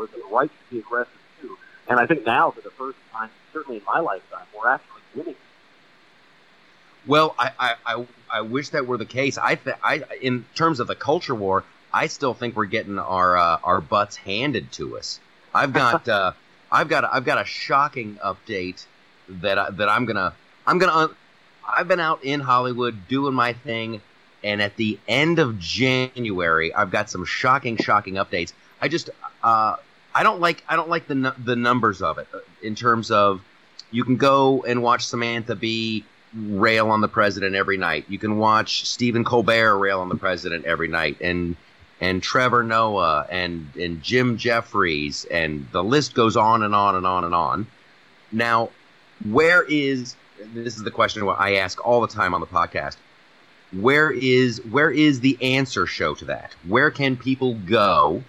[0.00, 1.56] and the right should be aggressive too.
[1.88, 5.34] And I think now, for the first time, certainly in my lifetime, we're actually winning.
[7.06, 9.38] Well, I, I, I, I wish that were the case.
[9.38, 13.36] I, th- I, in terms of the culture war, I still think we're getting our
[13.36, 15.20] uh, our butts handed to us.
[15.54, 16.32] I've got uh,
[16.70, 18.84] I've got I've got a shocking update
[19.28, 20.34] that I, that I'm gonna
[20.66, 21.10] I'm gonna
[21.66, 24.00] I've been out in Hollywood doing my thing,
[24.42, 28.52] and at the end of January, I've got some shocking shocking updates.
[28.80, 29.10] I just
[29.42, 29.76] uh,
[30.14, 32.28] I don't like I don't like the the numbers of it
[32.62, 33.42] in terms of
[33.90, 38.04] you can go and watch Samantha Bee rail on the president every night.
[38.08, 41.56] You can watch Stephen Colbert rail on the president every night, and
[42.00, 47.06] and Trevor Noah and and Jim Jeffries, and the list goes on and on and
[47.06, 47.66] on and on.
[48.32, 48.70] Now,
[49.28, 50.14] where is
[50.54, 52.96] this is the question I ask all the time on the podcast.
[53.72, 56.54] Where is where is the answer show to that?
[56.66, 58.22] Where can people go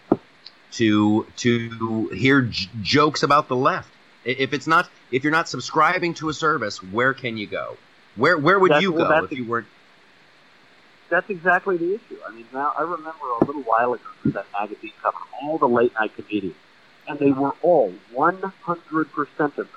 [0.74, 3.90] to to hear j- jokes about the left?
[4.26, 7.78] If it's not if you're not subscribing to a service, where can you go?
[8.16, 9.68] Where where would That's- you go that's if you weren't?
[11.10, 12.20] That's exactly the issue.
[12.28, 15.94] I mean, now I remember a little while ago that magazine covering all the late
[15.96, 16.56] night comedians,
[17.08, 19.70] and they were all 100% of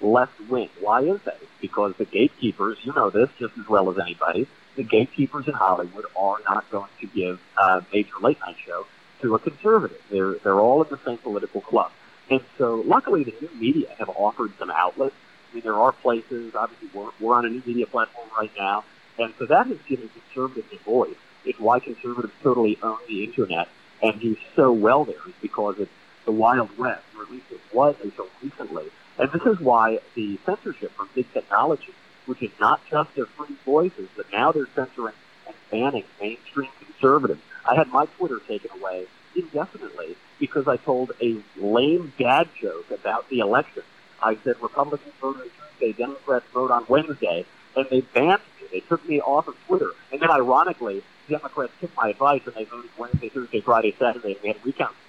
[0.00, 0.68] left wing.
[0.80, 1.38] Why is that?
[1.40, 5.54] It's because the gatekeepers, you know this just as well as anybody, the gatekeepers in
[5.54, 8.86] Hollywood are not going to give a major late night show
[9.22, 10.00] to a conservative.
[10.10, 11.92] They're they're all in the same political club.
[12.30, 15.14] And so, luckily, the new media have offered some outlets.
[15.50, 16.54] I mean, there are places.
[16.54, 18.84] Obviously, we're, we're on a new media platform right now,
[19.20, 21.14] and so that has given conservatives a voice.
[21.44, 23.68] It's why conservatives totally own the internet
[24.02, 25.90] and do so well there, is because it's
[26.24, 28.84] the Wild West, or at least it was until recently.
[29.18, 31.92] And this is why the censorship from big technology,
[32.26, 35.14] which is not just their free voices, but now they're censoring
[35.46, 37.42] and banning mainstream conservatives.
[37.68, 39.06] I had my Twitter taken away
[39.36, 43.82] indefinitely because I told a lame dad joke about the election.
[44.22, 47.44] I said Republicans vote on Tuesday, Democrats vote on Wednesday,
[47.76, 48.68] and they banned me.
[48.72, 49.90] They took me off of Twitter.
[50.12, 54.42] And then, ironically, Democrats took my advice and they voted Wednesday, Thursday, Friday, Saturday, and
[54.42, 54.96] we had recounts.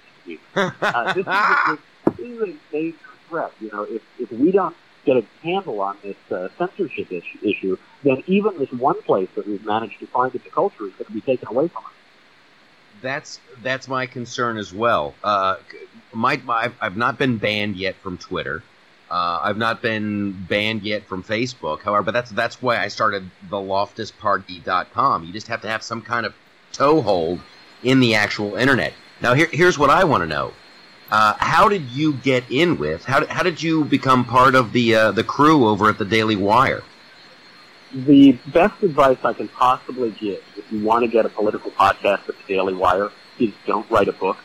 [0.54, 1.78] Uh, this, is a,
[2.16, 2.96] this is a major
[3.28, 3.52] threat.
[3.60, 7.76] You know, if, if we don't get a handle on this uh, censorship issue, issue,
[8.04, 11.06] then even this one place that we've managed to find in the culture is going
[11.06, 11.92] to be taken away from us.
[13.00, 15.14] That's that's my concern as well.
[15.24, 15.56] Uh,
[16.12, 18.62] my, my I've not been banned yet from Twitter.
[19.12, 21.82] Uh, I've not been banned yet from Facebook.
[21.82, 25.24] However, but that's that's why I started the loftusparty.com.
[25.24, 26.34] You just have to have some kind of
[26.72, 27.40] toehold
[27.82, 28.94] in the actual internet.
[29.20, 30.54] Now, here, here's what I want to know:
[31.10, 33.04] uh, How did you get in with?
[33.04, 36.36] How, how did you become part of the uh, the crew over at the Daily
[36.36, 36.82] Wire?
[37.92, 42.30] The best advice I can possibly give if you want to get a political podcast
[42.30, 44.38] at the Daily Wire is don't write a book.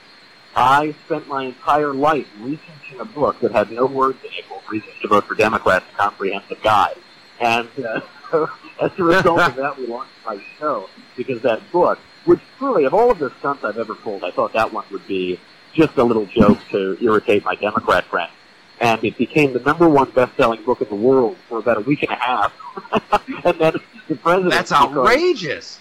[0.58, 4.64] I spent my entire life researching a book that had no words in it called
[4.68, 6.96] Reasons to Vote for Democrats, a comprehensive guide.
[7.40, 8.50] And uh, so
[8.82, 12.96] as a result of that, we launched my show because that book, which truly, of
[12.96, 15.40] all of the stunts I've ever pulled, I thought that one would be
[15.74, 18.32] just a little joke to irritate my Democrat friends.
[18.80, 22.02] And it became the number one best-selling book in the world for about a week
[22.02, 22.54] and a half.
[23.46, 23.74] and then
[24.08, 24.54] the president...
[24.54, 25.80] That's because- outrageous.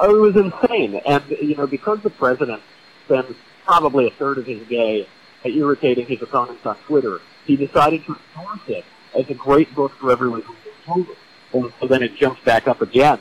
[0.00, 1.00] Oh, it was insane.
[1.06, 2.62] And, you know, because the president
[3.04, 3.36] spends
[3.70, 5.06] probably a third of his day
[5.44, 8.84] at irritating his opponents on Twitter, he decided to endorse it
[9.16, 10.54] as a great book for everyone who
[10.84, 11.16] told it.
[11.52, 13.20] And so then it jumps back up again.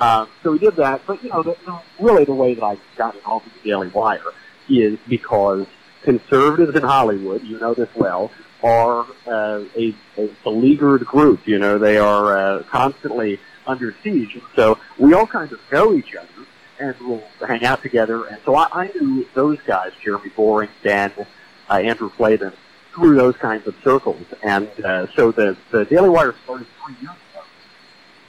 [0.00, 1.02] Um, so he did that.
[1.06, 3.88] But, you know, the, the, really the way that I got involved with the Daily
[3.88, 4.32] Wire
[4.70, 5.66] is because
[6.02, 8.30] conservatives in Hollywood, you know this well,
[8.62, 11.46] are uh, a, a beleaguered group.
[11.46, 14.32] You know, they are uh, constantly under siege.
[14.32, 16.39] And so we all kind of know each other
[16.80, 18.24] and we'll hang out together.
[18.26, 21.12] And so I, I knew those guys, Jeremy Boring, Dan,
[21.68, 22.52] uh, Andrew Klavan,
[22.92, 24.24] through those kinds of circles.
[24.42, 27.44] And uh, so the, the Daily Wire started three years ago.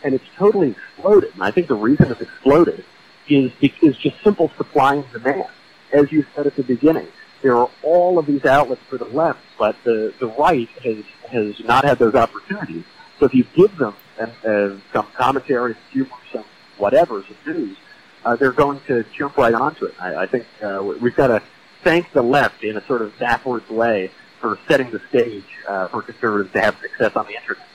[0.04, 1.34] And it's totally exploded.
[1.34, 2.84] And I think the reason it's exploded
[3.28, 5.48] is, is just simple supply and demand.
[5.94, 7.08] As you said at the beginning,
[7.42, 11.60] there are all of these outlets for the left, but the, the right has, has
[11.66, 12.84] not had those opportunities.
[13.20, 16.46] So if you give them uh, uh, some commentary, some humor, some
[16.78, 17.78] whatever, some news,
[18.26, 19.96] uh, they're going to jump right onto it.
[20.00, 21.42] I, I think uh, we've got to
[21.84, 26.02] thank the left in a sort of backwards way for setting the stage uh, for
[26.02, 27.66] conservatives to have success on the internet.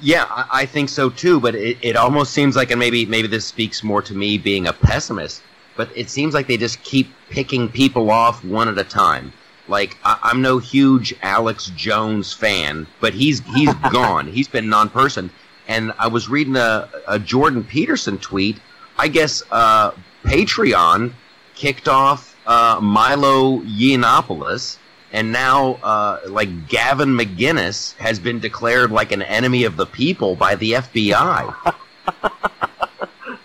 [0.00, 1.40] Yeah, I, I think so too.
[1.40, 4.66] But it, it almost seems like, and maybe maybe this speaks more to me being
[4.66, 5.42] a pessimist,
[5.76, 9.32] but it seems like they just keep picking people off one at a time.
[9.68, 14.26] Like I, I'm no huge Alex Jones fan, but he's he's gone.
[14.26, 15.30] He's been non-person.
[15.66, 18.60] And I was reading a, a Jordan Peterson tweet.
[18.96, 21.12] I guess uh, Patreon
[21.54, 24.78] kicked off uh, Milo Yiannopoulos,
[25.12, 30.36] and now uh, like Gavin McInnes has been declared like an enemy of the people
[30.36, 31.76] by the FBI.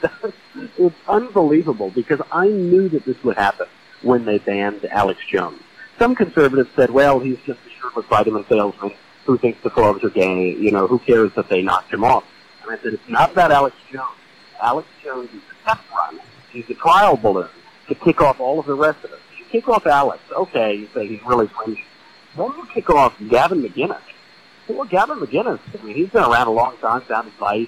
[0.77, 3.67] it's unbelievable because I knew that this would happen
[4.01, 5.62] when they banned Alex Jones.
[5.97, 8.93] Some conservatives said, "Well, he's just a shirtless vitamin salesman
[9.25, 10.51] who thinks the clubs are gay.
[10.55, 12.23] You know, who cares that they knocked him off?"
[12.63, 14.18] And I said, "It's not about Alex Jones.
[14.62, 16.19] Alex Jones is a test run.
[16.52, 17.50] He's a trial balloon
[17.88, 19.19] to kick off all of the rest of us.
[19.38, 21.84] You kick off Alex, okay, you say he's really fringy.
[22.36, 23.98] Then you kick off Gavin McInnes.
[24.67, 27.67] Well, Gavin McInnes, I mean, he's been around a long time, down at Vice.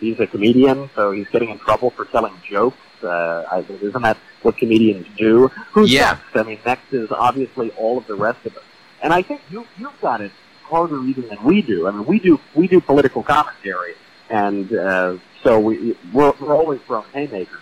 [0.00, 2.76] He's a comedian, so he's getting in trouble for telling jokes.
[3.02, 5.48] Uh, I, isn't that what comedians do?
[5.72, 6.18] Who's Yeah.
[6.34, 6.36] next?
[6.36, 8.62] I mean, next is obviously all of the rest of us.
[9.02, 10.30] And I think you, you've got it
[10.64, 11.86] harder even than we do.
[11.88, 13.94] I mean, we do, we do political commentary,
[14.32, 17.60] and uh, so we, we're, we're always throwing haymakers.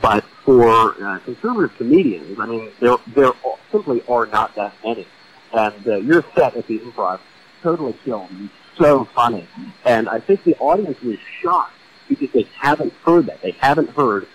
[0.00, 3.32] But for uh, conservative comedians, I mean, there there
[3.70, 5.06] simply are not that many.
[5.52, 7.20] And uh, your set at the Improv
[7.62, 8.30] totally killed.
[8.78, 9.46] So funny,
[9.84, 11.74] and I think the audience was shocked
[12.08, 13.42] because they haven't heard that.
[13.42, 14.26] They haven't heard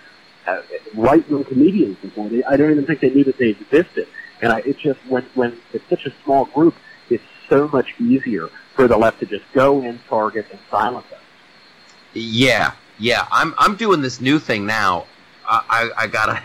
[0.46, 0.62] uh,
[0.94, 2.30] right-wing comedians before.
[2.30, 4.08] They, I don't even think they knew that they existed.
[4.42, 6.76] And I, it's just when when it's such a small group,
[7.10, 11.20] it's so much easier for the left to just go in, target, and silence them.
[12.14, 13.28] Yeah, yeah.
[13.32, 15.06] I'm I'm doing this new thing now.
[15.48, 16.44] I I, I got a.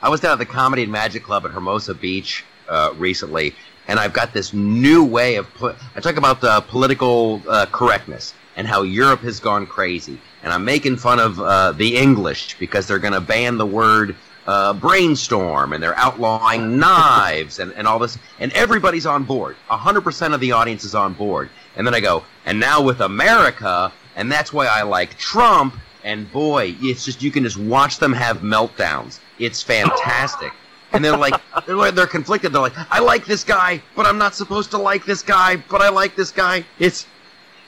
[0.00, 3.54] I was down at the Comedy and Magic Club at Hermosa Beach uh, recently,
[3.88, 5.76] and I've got this new way of put.
[5.96, 10.64] I talk about uh, political uh, correctness and how Europe has gone crazy, and I'm
[10.64, 14.16] making fun of uh, the English because they're going to ban the word.
[14.46, 20.32] Uh, brainstorm and they're outlawing knives and, and all this and everybody's on board 100%
[20.32, 24.30] of the audience is on board and then i go and now with america and
[24.30, 25.74] that's why I like Trump.
[26.04, 29.20] And boy, it's just you can just watch them have meltdowns.
[29.38, 30.52] It's fantastic.
[30.92, 32.52] And they're like, they're like, they're conflicted.
[32.52, 35.80] They're like, I like this guy, but I'm not supposed to like this guy, but
[35.80, 36.64] I like this guy.
[36.78, 37.06] It's,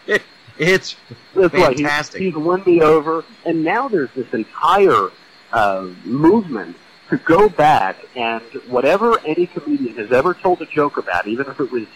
[0.07, 0.23] it,
[0.59, 0.97] it's
[1.35, 1.71] That's right.
[1.71, 2.21] He's- fantastic.
[2.21, 5.11] He's, won me over, and now there's this entire
[5.53, 6.77] uh, movement
[7.11, 11.61] to go back and whatever any comedian has ever told a joke about, even if
[11.61, 11.87] it was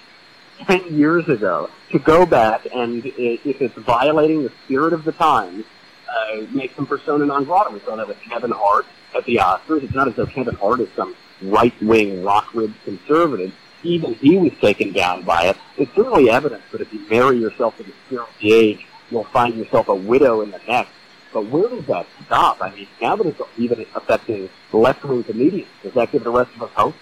[0.67, 5.64] ten years ago, to go back and if it's violating the spirit of the times,
[6.09, 7.71] uh, make them persona non grata.
[7.71, 9.83] We saw that with Kevin Hart at the Oscars.
[9.83, 13.55] It's not as though Kevin Hart is some right-wing, rock-ribbed conservative.
[13.83, 15.57] Even he was taken down by it.
[15.77, 19.25] It's certainly evidence that if you marry yourself to the spirit of the age, you'll
[19.25, 20.90] find yourself a widow in the next.
[21.33, 22.62] But where does that stop?
[22.62, 26.62] I mean, now that it's even affecting left-wing comedians, does that give the rest of
[26.62, 26.95] us hope?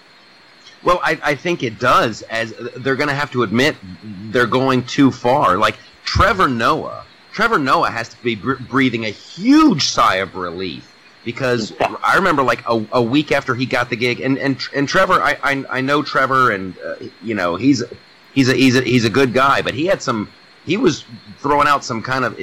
[0.83, 4.85] Well, I, I think it does, as they're going to have to admit they're going
[4.85, 5.57] too far.
[5.57, 10.93] Like Trevor Noah, Trevor Noah has to be br- breathing a huge sigh of relief
[11.23, 14.87] because I remember like a, a week after he got the gig, and and and
[14.87, 17.83] Trevor, I I, I know Trevor, and uh, you know he's
[18.33, 20.29] he's a he's a he's a good guy, but he had some
[20.65, 21.05] he was
[21.39, 22.39] throwing out some kind of.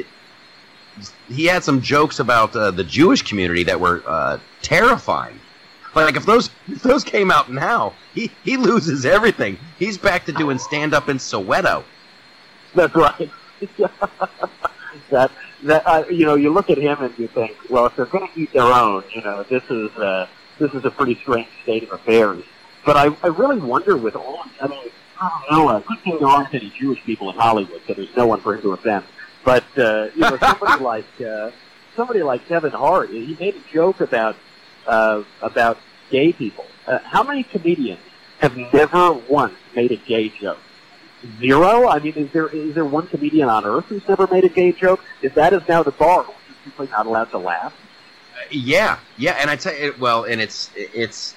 [1.29, 5.40] he had some jokes about uh, the Jewish community that were uh, terrifying.
[5.95, 9.59] Like if those if those came out now, he he loses everything.
[9.79, 11.83] He's back to doing stand up in Soweto.
[12.75, 13.31] That's right.
[15.11, 15.31] that
[15.65, 18.29] that uh, you know, you look at him and you think, well, if they're going
[18.29, 20.27] to eat their own, you know, this is uh,
[20.59, 22.45] this is a pretty strange state of affairs.
[22.85, 26.17] But I, I really wonder with all, I mean, I don't know, uh, good thing
[26.19, 29.05] there aren't any Jewish people in Hollywood, so there's no one for him to offend.
[29.45, 31.51] But uh, you know, somebody like uh,
[31.97, 34.37] somebody like Kevin Hart, he made a joke about
[34.91, 35.79] uh, about
[36.11, 36.67] gay people.
[36.87, 38.01] Uh, how many comedians
[38.41, 40.59] have never once made a gay joke?
[41.39, 41.89] Zero.
[41.89, 44.73] I mean, is there is there one comedian on earth who's never made a gay
[44.73, 45.01] joke?
[45.23, 47.75] If that is now the bar, we're simply not allowed to laugh.
[48.51, 51.35] Yeah, yeah, and I tell you, well, and it's it's.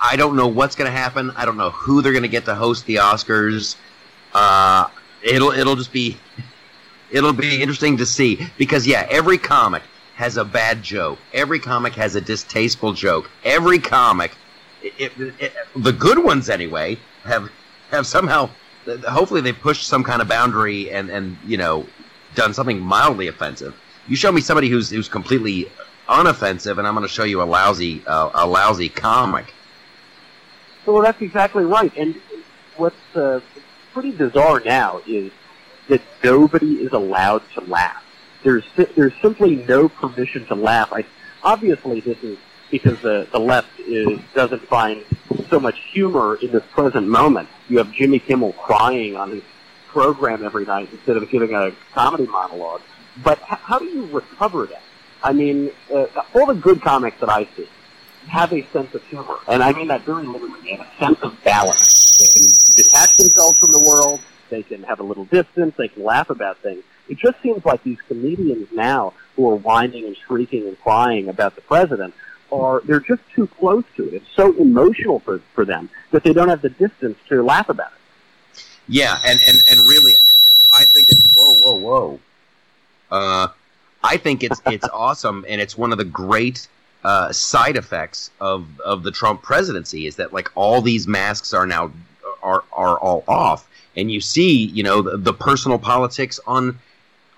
[0.00, 1.30] I don't know what's going to happen.
[1.36, 3.76] I don't know who they're going to get to host the Oscars.
[4.32, 4.88] Uh,
[5.22, 6.16] it'll it'll just be
[7.10, 9.82] it'll be interesting to see because yeah, every comic
[10.18, 11.16] has a bad joke.
[11.32, 13.30] Every comic has a distasteful joke.
[13.44, 14.32] Every comic,
[14.82, 17.48] it, it, it, the good ones anyway, have
[17.92, 18.50] have somehow.
[19.08, 21.86] Hopefully, they pushed some kind of boundary and and you know
[22.34, 23.76] done something mildly offensive.
[24.08, 25.70] You show me somebody who's who's completely
[26.08, 29.54] unoffensive, and I'm going to show you a lousy uh, a lousy comic.
[30.84, 31.92] Well, that's exactly right.
[31.96, 32.20] And
[32.76, 33.40] what's uh,
[33.92, 35.30] pretty bizarre now is
[35.88, 38.02] that nobody is allowed to laugh.
[38.42, 38.64] There's
[38.94, 40.92] there's simply no permission to laugh.
[40.92, 41.04] I,
[41.42, 42.38] obviously, this is
[42.70, 45.02] because the the left is, doesn't find
[45.48, 47.48] so much humor in this present moment.
[47.68, 49.42] You have Jimmy Kimmel crying on his
[49.88, 52.82] program every night instead of giving a comedy monologue.
[53.24, 54.82] But h- how do you recover that?
[55.22, 57.68] I mean, uh, all the good comics that I see
[58.28, 61.42] have a sense of humor, and I mean that very literally, and a sense of
[61.42, 62.18] balance.
[62.18, 64.20] They can detach themselves from the world.
[64.50, 65.74] They can have a little distance.
[65.76, 66.84] They can laugh about things.
[67.08, 71.54] It just seems like these comedians now who are whining and shrieking and crying about
[71.54, 72.14] the president
[72.50, 74.14] are they're just too close to it.
[74.14, 77.92] It's so emotional for for them that they don't have the distance to laugh about
[77.92, 78.64] it.
[78.88, 80.12] Yeah, and and and really,
[80.74, 82.20] I think it's whoa whoa whoa.
[83.10, 83.48] Uh,
[84.02, 86.68] I think it's it's awesome, and it's one of the great
[87.04, 91.66] uh, side effects of of the Trump presidency is that like all these masks are
[91.66, 91.92] now
[92.42, 96.78] are are all off, and you see you know the, the personal politics on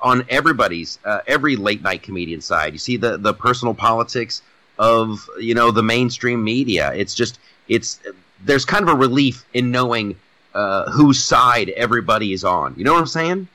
[0.03, 2.72] on everybody's uh, every late night comedian side.
[2.72, 4.42] You see the the personal politics
[4.78, 6.92] of you know the mainstream media.
[6.94, 7.38] It's just
[7.68, 8.01] it's
[8.44, 10.16] there's kind of a relief in knowing
[10.55, 12.74] uh, whose side everybody is on.
[12.76, 13.48] You know what I'm saying?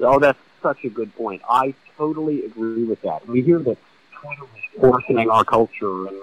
[0.00, 1.42] Oh, that's such a good point.
[1.48, 3.26] I totally agree with that.
[3.28, 3.78] We hear that
[4.12, 6.16] Twitter is coarsening our culture and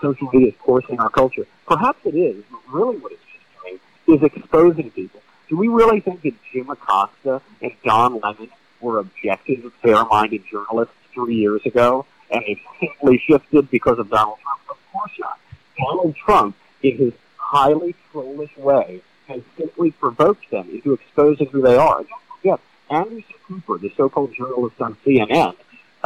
[0.00, 1.46] social media is coarsening our culture.
[1.66, 5.20] Perhaps it is, but really what it's just doing is exposing people.
[5.48, 8.50] Do we really think that Jim Acosta and Don Lemon
[8.80, 14.60] were objective, fair-minded journalists three years ago, and they've simply shifted because of Donald Trump?
[14.70, 15.38] Of course not.
[15.78, 21.76] Donald Trump, in his highly trollish way, has simply provoked them into exposing who they
[21.76, 22.02] are.
[22.02, 22.60] Don't forget,
[22.90, 25.54] Anderson Cooper, the so-called journalist on CNN,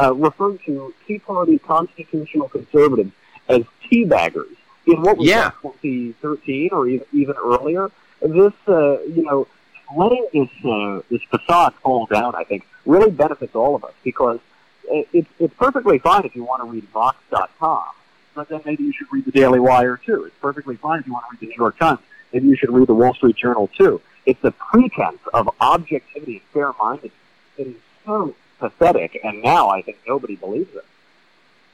[0.01, 3.11] uh, referred to Tea Party constitutional conservatives
[3.47, 4.55] as teabaggers
[4.85, 5.43] in what was Yeah.
[5.43, 7.91] that, 2013 or even, even earlier.
[8.21, 9.47] This, uh, you know,
[9.95, 14.39] letting this uh, this facade fall down, I think, really benefits all of us because
[14.85, 17.85] it, it's it's perfectly fine if you want to read Vox.com,
[18.35, 20.25] but then maybe you should read the Daily Wire too.
[20.25, 21.99] It's perfectly fine if you want to read the New York Times.
[22.31, 24.01] Maybe you should read the Wall Street Journal too.
[24.25, 27.13] It's the pretense of objectivity and fair-mindedness
[27.57, 27.75] that is
[28.05, 30.85] so pathetic, and now I think nobody believes it.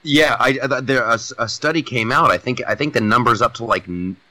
[0.01, 2.31] Yeah, I uh, there a, a study came out.
[2.31, 3.83] I think I think the numbers up to like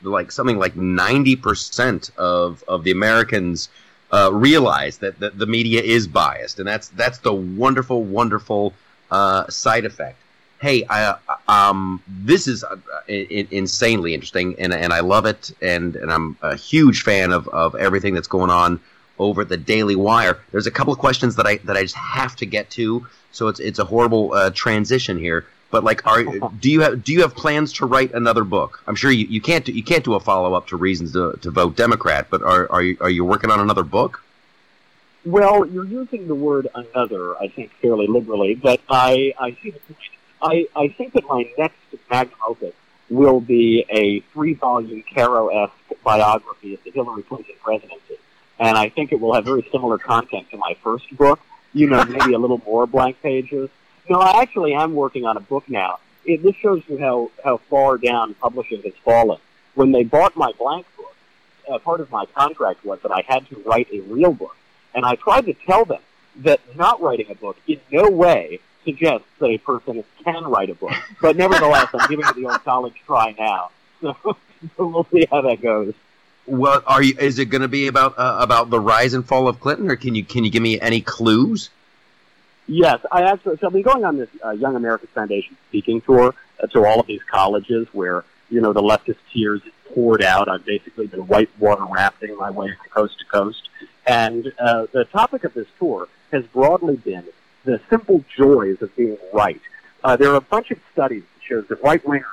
[0.03, 3.69] like something like ninety percent of of the Americans
[4.13, 8.73] uh, realize that, that the media is biased, and that's that's the wonderful, wonderful
[9.11, 10.17] uh, side effect.
[10.61, 11.17] Hey, I, uh,
[11.47, 16.37] um, this is uh, in, insanely interesting, and and I love it, and and I'm
[16.43, 18.81] a huge fan of of everything that's going on
[19.19, 20.39] over at the Daily Wire.
[20.51, 23.49] There's a couple of questions that I that I just have to get to, so
[23.49, 25.45] it's it's a horrible uh, transition here.
[25.71, 26.25] But like, are
[26.61, 28.83] do you have do you have plans to write another book?
[28.87, 31.39] I'm sure you, you can't do you can't do a follow up to reasons to,
[31.43, 34.23] to vote Democrat, but are are you are you working on another book?
[35.25, 39.81] Well, you're using the word another, I think, fairly liberally, but I, I see the
[39.81, 39.99] point.
[40.41, 41.77] I, I think that my next
[42.09, 42.75] magnum opus
[43.11, 48.17] will be a three-volume Caro-esque biography of the Hillary Clinton presidency.
[48.59, 51.41] And I think it will have very similar content to my first book.
[51.75, 53.71] You know, maybe a little more blank pages.
[54.09, 55.99] No, I actually am working on a book now.
[56.25, 59.39] It, this shows you how, how far down publishing has fallen.
[59.75, 61.15] When they bought my blank book,
[61.71, 64.57] uh, part of my contract was that I had to write a real book.
[64.95, 66.01] And I tried to tell them
[66.37, 70.75] that not writing a book in no way suggests that a person can write a
[70.75, 70.93] book.
[71.21, 73.71] But nevertheless, I'm giving it the old college try now.
[74.77, 75.95] So, we'll see how that goes.
[76.45, 77.15] Well, are you?
[77.17, 79.95] Is it going to be about uh, about the rise and fall of Clinton, or
[79.95, 81.71] can you can you give me any clues?
[82.69, 83.57] Yes, I actually.
[83.57, 87.01] So I'll be going on this uh, Young America's Foundation speaking tour uh, to all
[87.01, 89.63] of these colleges where you know the leftist tears
[89.95, 90.51] poured out.
[90.51, 93.71] I've basically been whitewater rafting my way from coast to coast,
[94.07, 97.25] and uh, the topic of this tour has broadly been
[97.65, 99.61] the simple joys of being right.
[100.05, 102.25] Uh, there are a bunch of studies that shows that right wingers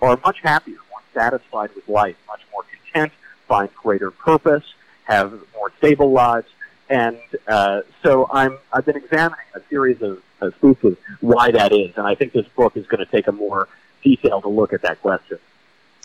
[0.00, 3.12] are much happier, more satisfied with life, much more content,
[3.46, 4.64] find greater purpose,
[5.04, 6.48] have more stable lives.
[6.92, 7.18] And
[7.48, 11.96] uh, so I'm, I've been examining a series of uh, spoofs of why that is,
[11.96, 13.66] and I think this book is going to take a more
[14.04, 15.38] detailed look at that question.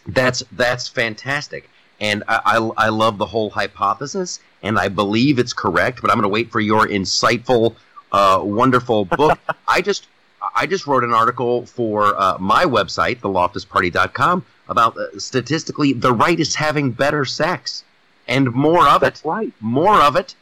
[0.08, 1.70] That's that's fantastic,
[2.00, 6.02] and I, I, I love the whole hypothesis, and I believe it's correct.
[6.02, 7.76] But I'm going to wait for your insightful,
[8.14, 9.38] uh, wonderful book.
[9.68, 10.08] I just
[10.56, 16.40] I just wrote an article for uh, my website, theloftusparty.com, about uh, statistically the right
[16.40, 17.84] is having better sex
[18.26, 19.52] and more of it, right.
[19.60, 20.34] more of it.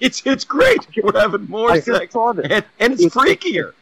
[0.00, 0.86] It's it's great.
[1.02, 2.38] We're having more I sex, and,
[2.78, 3.72] and it's It's- freakier.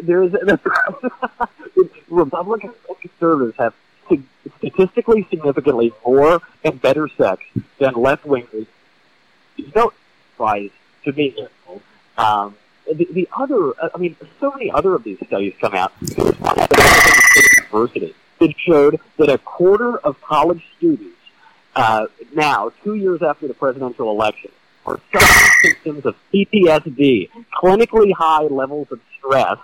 [0.00, 0.32] There's
[2.08, 3.72] Republicans and conservatives have
[4.58, 7.44] statistically significantly more and better sex
[7.78, 8.66] than left wingers.
[9.76, 9.92] No
[10.32, 10.70] surprise
[11.04, 11.36] to me.
[12.18, 12.56] Um,
[12.92, 15.92] the, the other, I mean, so many other of these studies come out.
[16.00, 21.16] There was one at American University that showed that a quarter of college students
[21.76, 24.50] uh, now, two years after the presidential election,
[24.86, 29.58] are suffering symptoms of PTSD, clinically high levels of stress,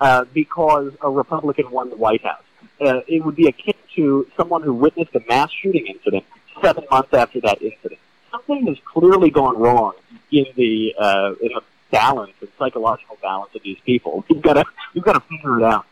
[0.00, 2.42] uh, because a Republican won the White House.
[2.80, 6.24] Uh, it would be akin to someone who witnessed a mass shooting incident
[6.62, 8.00] seven months after that incident.
[8.30, 9.94] Something has clearly gone wrong
[10.30, 14.24] in the uh, in the balance and psychological balance of these people.
[14.28, 14.64] We've got to
[14.94, 15.86] we've got to figure it out.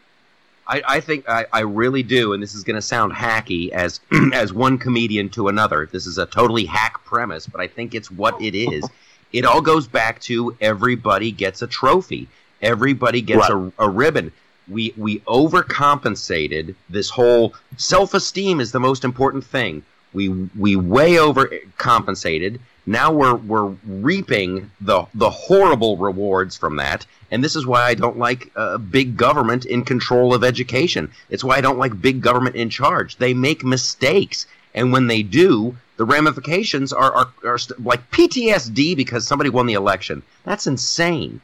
[0.68, 4.00] I, I think I, I really do, and this is going to sound hacky as
[4.32, 5.88] as one comedian to another.
[5.90, 8.88] This is a totally hack premise, but I think it's what it is.
[9.32, 12.28] It all goes back to everybody gets a trophy,
[12.62, 13.72] everybody gets Right.
[13.78, 14.32] a, a ribbon.
[14.68, 16.74] We we overcompensated.
[16.90, 19.84] This whole self esteem is the most important thing.
[20.12, 22.58] We we way overcompensated.
[22.86, 27.94] Now we're we're reaping the the horrible rewards from that, and this is why I
[27.94, 31.10] don't like uh, big government in control of education.
[31.28, 33.16] It's why I don't like big government in charge.
[33.16, 38.96] They make mistakes, and when they do, the ramifications are are, are st- like PTSD
[38.96, 40.22] because somebody won the election.
[40.44, 41.40] That's insane.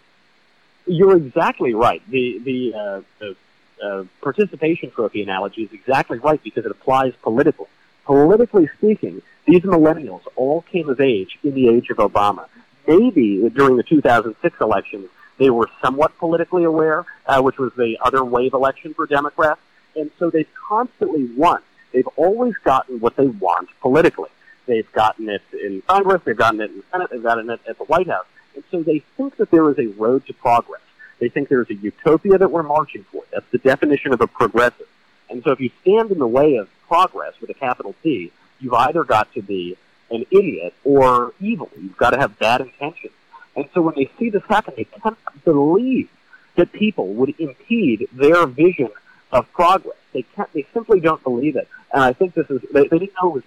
[0.87, 2.03] You're exactly right.
[2.09, 3.35] The the, uh,
[3.83, 7.67] uh, participation trophy analogy is exactly right because it applies politically.
[8.05, 12.47] Politically speaking, these millennials all came of age in the age of Obama.
[12.87, 18.25] Maybe during the 2006 elections, they were somewhat politically aware, uh, which was the other
[18.25, 19.61] wave election for Democrats,
[19.97, 21.63] and so they've constantly won.
[21.93, 24.31] They've always gotten what they want politically.
[24.67, 27.79] They've gotten it in Congress, they've gotten it in the Senate, they've gotten it at
[27.79, 28.27] the White House.
[28.55, 30.81] And so they think that there is a road to progress.
[31.19, 33.23] They think there's a utopia that we're marching for.
[33.33, 34.89] That's the definition of a progressive.
[35.31, 38.75] And so if you stand in the way of progress with a capital P, you've
[38.75, 39.77] either got to be
[40.11, 41.71] an idiot or evil.
[41.77, 43.13] You've got to have bad intentions.
[43.57, 46.09] And so when they see this happen, they can't believe
[46.57, 48.91] that people would impede their vision
[49.31, 49.97] of progress.
[50.13, 51.69] They can't, they simply don't believe it.
[51.93, 53.43] And I think this is, they, they didn't know it was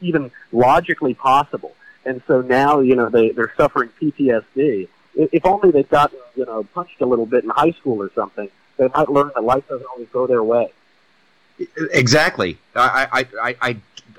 [0.00, 1.74] even logically possible.
[2.04, 4.88] And so now, you know, they, they're suffering PTSD.
[5.14, 8.48] If only they'd gotten, you know, punched a little bit in high school or something,
[8.76, 10.72] they might learn that life doesn't always go their way.
[11.92, 12.58] Exactly.
[12.74, 13.76] I, I, I, I, I,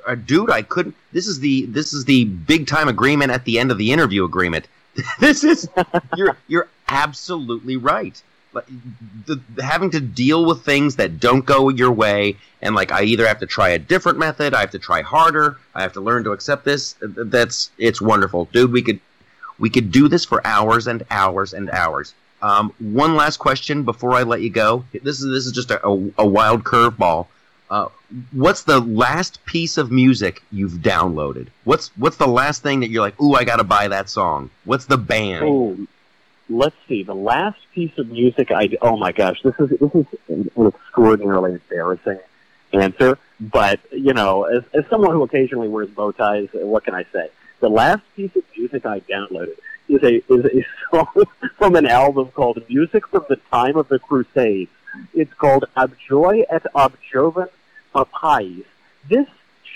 [0.08, 0.96] uh, dude, I couldn't.
[1.12, 4.24] This is the this is the big time agreement at the end of the interview
[4.24, 4.68] agreement.
[5.20, 5.68] this is
[6.16, 8.22] you're you're absolutely right.
[8.54, 8.66] Like,
[9.26, 13.26] the- having to deal with things that don't go your way, and like I either
[13.28, 16.24] have to try a different method, I have to try harder, I have to learn
[16.26, 16.96] to accept this.
[17.02, 18.72] That's it's wonderful, dude.
[18.72, 19.00] We could
[19.60, 22.14] we could do this for hours and hours and hours.
[22.42, 24.84] Um, one last question before I let you go.
[24.92, 27.28] This is this is just a, a, a wild curveball.
[27.70, 27.88] Uh,
[28.34, 31.48] what's the last piece of music you've downloaded?
[31.64, 34.50] What's what's the last thing that you're like, ooh, I got to buy that song?
[34.66, 35.44] What's the band?
[35.44, 35.78] Oh,
[36.50, 37.04] let's see.
[37.04, 41.54] The last piece of music I oh my gosh, this is this is an extraordinarily
[41.54, 42.20] embarrassing
[42.74, 43.18] answer.
[43.39, 47.30] But you know, as as someone who occasionally wears bow ties, what can I say?
[47.60, 49.58] The last piece of music I downloaded
[49.92, 50.66] is a is a
[50.96, 51.26] song
[51.58, 54.72] from an album called "Music from the Time of the Crusades."
[55.14, 57.50] It's called "Abjoy et Abjoven
[57.94, 58.66] Papais."
[59.10, 59.28] This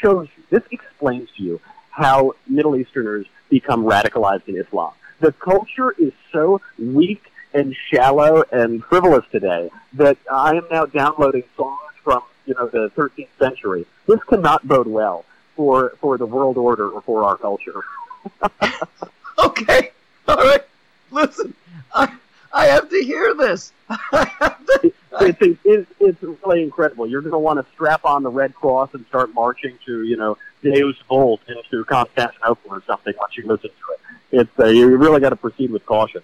[0.01, 1.61] shows this explains to you
[1.91, 4.93] how Middle Easterners become radicalized in Islam.
[5.19, 11.43] The culture is so weak and shallow and frivolous today that I am now downloading
[11.55, 13.85] songs from you know the 13th century.
[14.07, 17.81] This cannot bode well for for the world order or for our culture.
[19.37, 19.91] Okay,
[20.27, 20.63] all right.
[21.11, 21.53] Listen,
[21.93, 22.11] I
[22.53, 23.71] I have to hear this.
[23.89, 27.07] I have to- It's, it's, it's, it's really incredible.
[27.07, 30.17] You're going to want to strap on the Red Cross and start marching to, you
[30.17, 34.41] know, Deus Vult into Constantinople or something once you listen to it.
[34.41, 36.21] It's uh, you really got to proceed with caution.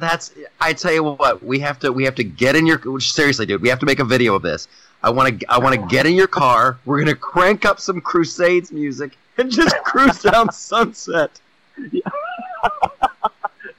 [0.00, 3.46] That's I tell you what, we have to we have to get in your seriously,
[3.46, 3.62] dude.
[3.62, 4.66] We have to make a video of this.
[5.04, 6.78] I want to I want to get in your car.
[6.84, 11.30] We're gonna crank up some Crusades music and just cruise down Sunset.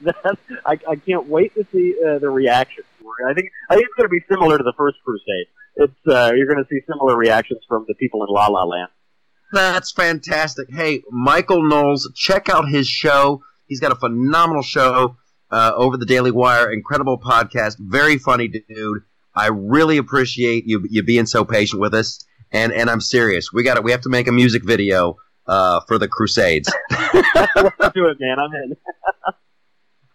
[0.06, 2.84] That, I, I can't wait to see uh, the reaction.
[3.28, 5.46] I think I think it's going to be similar to the first Crusade.
[5.76, 8.88] It's uh, you're going to see similar reactions from the people in La La Land.
[9.52, 10.68] That's fantastic.
[10.70, 13.42] Hey, Michael Knowles, check out his show.
[13.66, 15.16] He's got a phenomenal show
[15.50, 16.70] uh, over the Daily Wire.
[16.72, 17.76] Incredible podcast.
[17.78, 19.02] Very funny dude.
[19.34, 22.24] I really appreciate you you being so patient with us.
[22.52, 23.52] And and I'm serious.
[23.52, 26.72] We got We have to make a music video uh, for the Crusades.
[26.90, 28.38] Let's do it, man.
[28.38, 28.76] I'm in.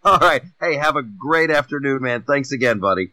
[0.04, 0.42] All right.
[0.60, 2.22] Hey, have a great afternoon, man.
[2.22, 3.12] Thanks again, buddy.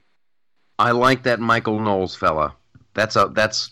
[0.80, 2.56] I like that Michael Knowles fella.
[2.96, 3.70] That's a that's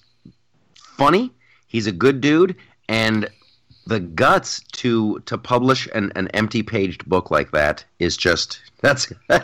[0.75, 1.31] funny.
[1.65, 2.55] He's a good dude,
[2.87, 3.27] and
[3.87, 9.11] the guts to to publish an, an empty paged book like that is just that's
[9.29, 9.41] I,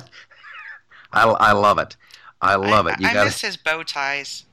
[1.11, 1.95] I love it.
[2.41, 2.99] I love it.
[2.99, 4.45] You I got miss his bow ties.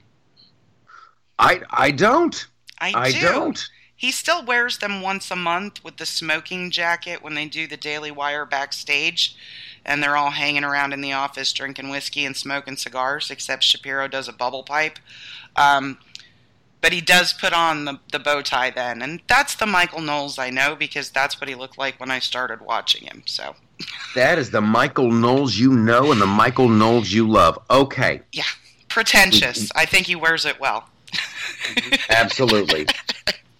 [1.39, 2.47] I I don't.
[2.81, 3.21] I, I do.
[3.21, 3.69] don't.
[4.01, 7.77] He still wears them once a month with the smoking jacket when they do the
[7.77, 9.37] Daily Wire backstage,
[9.85, 13.31] and they're all hanging around in the office drinking whiskey and smoking cigars.
[13.31, 14.99] Except Shapiro does a bubble pipe.
[15.55, 15.99] Um,
[16.81, 20.39] But he does put on the, the bow tie then, and that's the Michael Knowles
[20.39, 23.23] I know because that's what he looked like when I started watching him.
[23.27, 23.55] So
[24.15, 27.59] That is the Michael Knowles you know and the Michael Knowles you love.
[27.69, 28.45] Okay, yeah,
[28.89, 29.71] pretentious.
[29.77, 30.89] I think he wears it well.
[32.09, 32.87] absolutely.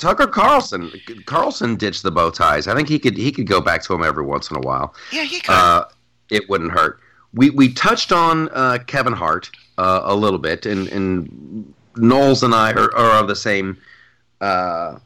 [0.01, 0.91] Tucker Carlson.
[1.27, 2.67] Carlson ditched the bow ties.
[2.67, 4.95] I think he could he could go back to them every once in a while.
[5.13, 5.53] Yeah, he could.
[5.53, 5.85] Uh,
[6.31, 6.99] it wouldn't hurt.
[7.35, 12.55] We we touched on uh, Kevin Hart uh, a little bit, and, and Knowles and
[12.55, 13.77] I are, are of the same
[14.41, 14.99] uh,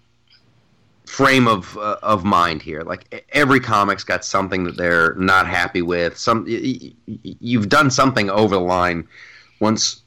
[1.07, 2.82] frame of uh, of mind here.
[2.82, 6.16] Like every comic's got something that they're not happy with.
[6.16, 6.78] Some y-
[7.09, 9.07] y- you've done something over the line
[9.61, 10.03] once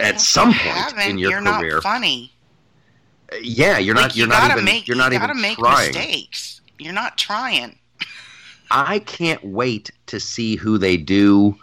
[0.00, 1.74] at Well, some point in your you're career.
[1.74, 2.32] not funny.
[3.40, 4.16] Yeah, you're not.
[4.16, 4.64] You're you not even.
[4.64, 4.86] make.
[4.88, 5.88] you're not you even make trying.
[5.94, 6.60] mistakes.
[6.78, 7.78] You're not trying.
[8.70, 11.56] I can't wait to see who they do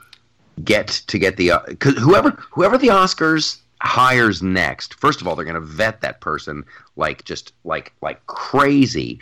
[0.64, 4.94] get to get the uh, because whoever whoever the Oscars hires next.
[4.96, 6.64] First of all, they're going to vet that person
[6.96, 9.20] like just like like crazy.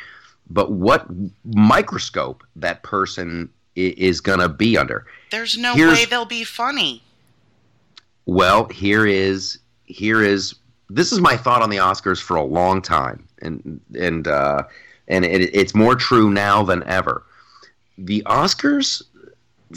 [0.50, 1.06] But what
[1.46, 5.06] microscope that person i- is going to be under?
[5.32, 7.04] There's no Here's- way they'll be funny.
[8.26, 10.56] Well, here is here is
[10.90, 14.64] this is my thought on the Oscars for a long time, and and uh,
[15.08, 17.24] and it, it's more true now than ever.
[17.98, 19.02] The Oscars,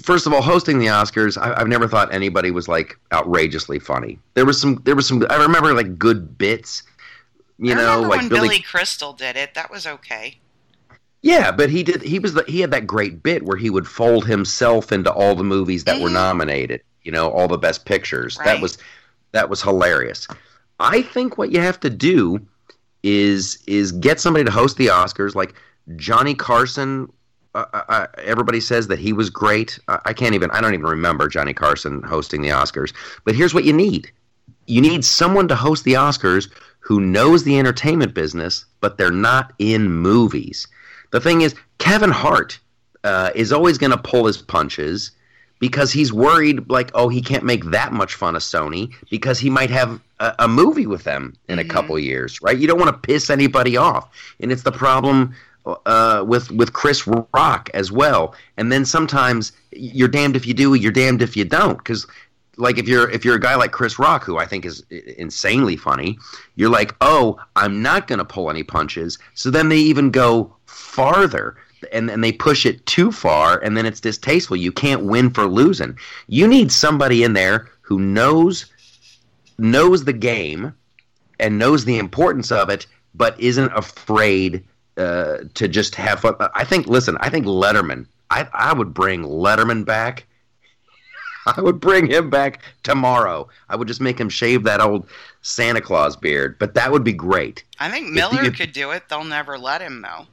[0.03, 4.19] first of all, hosting the Oscars, I, I've never thought anybody was like outrageously funny.
[4.35, 5.25] There was some, there was some.
[5.31, 6.83] I remember like good bits,
[7.59, 8.49] you I know, remember like when Billy.
[8.49, 9.55] Billy Crystal did it.
[9.55, 10.39] That was okay.
[11.23, 12.03] Yeah, but he did.
[12.03, 15.35] He was the, he had that great bit where he would fold himself into all
[15.35, 16.15] the movies that were Mhm.
[16.15, 16.83] nominated.
[17.03, 18.39] You know, all the best pictures.
[18.45, 18.79] That was
[19.33, 20.27] that was hilarious.
[20.81, 22.41] I think what you have to do
[23.03, 25.55] is is get somebody to host the Oscars, like
[25.97, 27.13] Johnny Carson.
[27.55, 29.79] Uh, uh, uh, everybody says that he was great.
[29.89, 30.51] I can't even.
[30.51, 32.95] I don't even remember Johnny Carson hosting the Oscars.
[33.25, 34.11] But here's what you need:
[34.67, 39.53] you need someone to host the Oscars who knows the entertainment business, but they're not
[39.59, 40.67] in movies.
[41.11, 42.59] The thing is, Kevin Hart
[43.05, 45.11] uh, is always going to pull his punches
[45.61, 49.49] because he's worried, like, oh, he can't make that much fun of Sony because he
[49.51, 51.71] might have a, a movie with them in a Mhm.
[51.71, 52.59] couple years, right?
[52.59, 54.09] You don't want to piss anybody off,
[54.41, 55.33] and it's the problem
[55.87, 58.35] uh, with with Chris Rock as well.
[58.57, 62.07] And then sometimes you're damned if you do, you're damned if you don't, because
[62.57, 64.83] like if you're if you're a guy like Chris Rock, who I think is
[65.19, 66.19] insanely funny,
[66.57, 69.19] you're like, oh, I'm not going to pull any punches.
[69.35, 71.57] So then they even go farther
[71.93, 74.57] and and they push it too far, and then it's distasteful.
[74.57, 75.97] You can't win for losing.
[76.27, 78.67] You need somebody in there who knows
[79.59, 80.75] knows the game
[81.39, 84.65] and knows the importance of it, but isn't afraid
[84.97, 86.35] uh, to just have fun.
[86.55, 86.87] I think.
[86.87, 88.07] Listen, I think Letterman.
[88.31, 90.27] I I would bring Letterman back.
[91.57, 93.49] I would bring him back tomorrow.
[93.69, 95.09] I would just make him shave that old
[95.43, 97.65] Santa Claus beard, but that would be great.
[97.79, 99.09] I think If Miller could do it.
[99.09, 100.27] They'll never let him though.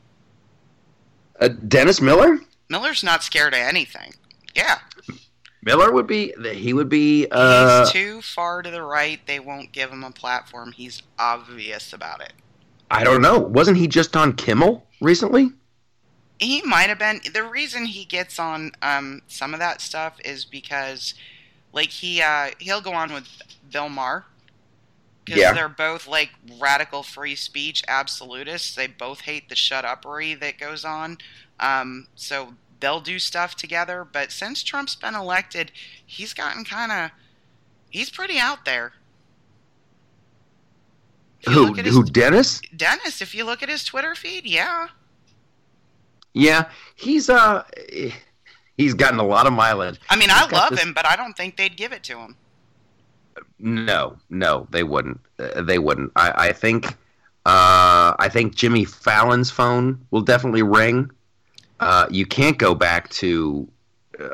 [1.39, 2.39] Uh, Dennis Miller.
[2.69, 4.13] Miller's not scared of anything.
[4.55, 4.79] Yeah,
[5.67, 6.33] Miller would be.
[6.53, 7.27] He would be.
[7.29, 9.19] Uh, he's too far to the right.
[9.27, 10.71] They won't give him a platform.
[10.71, 12.33] He's obvious about it.
[12.89, 13.37] I don't know.
[13.37, 15.51] Wasn't he just on Kimmel recently?
[16.39, 17.19] He might have been.
[17.33, 21.15] The reason he gets on um, some of that stuff is because,
[21.73, 23.27] like he uh, he'll go on with
[23.71, 24.25] Bill Maher
[25.27, 25.51] because Yeah.
[25.53, 28.73] they're both like radical free speech absolutists.
[28.73, 31.17] They both hate the shut upery that goes on.
[31.59, 34.05] Um, so they'll do stuff together.
[34.09, 35.71] But since Trump's been elected,
[36.05, 37.11] he's gotten kind of
[37.89, 38.93] he's pretty out there.
[41.45, 41.73] Who?
[41.73, 42.03] his- Who?
[42.05, 42.61] Dennis?
[42.75, 44.87] Dennis, if you look at his Twitter feed, yeah.
[46.33, 47.63] Yeah, he's uh,
[48.77, 49.99] he's gotten a lot of mileage.
[50.09, 52.17] I mean, He's I love this- him, but I don't think they'd give it to
[52.19, 52.35] him.
[53.59, 55.19] No, no, they wouldn't.
[55.39, 56.11] Uh, they wouldn't.
[56.15, 56.87] I, I think.
[57.45, 61.09] Uh, I think Jimmy Fallon's phone will definitely ring.
[61.79, 63.67] Uh, you can't go back to.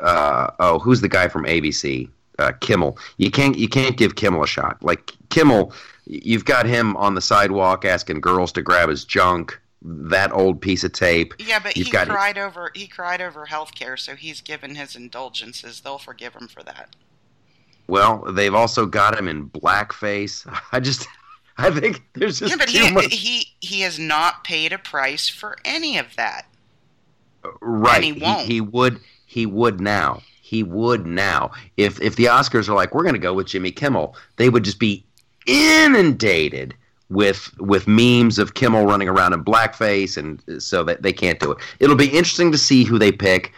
[0.02, 2.08] Uh, oh, who's the guy from ABC?
[2.38, 2.98] Uh, Kimmel.
[3.18, 3.56] You can't.
[3.56, 4.82] You can't give Kimmel a shot.
[4.82, 5.72] Like Kimmel,
[6.06, 9.60] you've got him on the sidewalk asking girls to grab his junk.
[9.86, 11.34] That old piece of tape.
[11.38, 12.10] Yeah, but You've he got it.
[12.10, 15.82] cried over he cried over health care, so he's given his indulgences.
[15.82, 16.96] They'll forgive him for that.
[17.86, 20.46] Well, they've also got him in blackface.
[20.72, 21.06] I just,
[21.58, 23.14] I think there's just yeah, but too he much.
[23.14, 26.46] he he has not paid a price for any of that.
[27.44, 28.02] Uh, right?
[28.02, 28.46] he won't.
[28.46, 29.00] He, would.
[29.26, 30.22] He would now.
[30.42, 31.52] He would now.
[31.76, 34.64] If if the Oscars are like, we're going to go with Jimmy Kimmel, they would
[34.64, 35.04] just be
[35.46, 36.74] inundated
[37.10, 41.38] with with memes of Kimmel running around in blackface, and uh, so that they can't
[41.38, 41.58] do it.
[41.80, 43.52] It'll be interesting to see who they pick.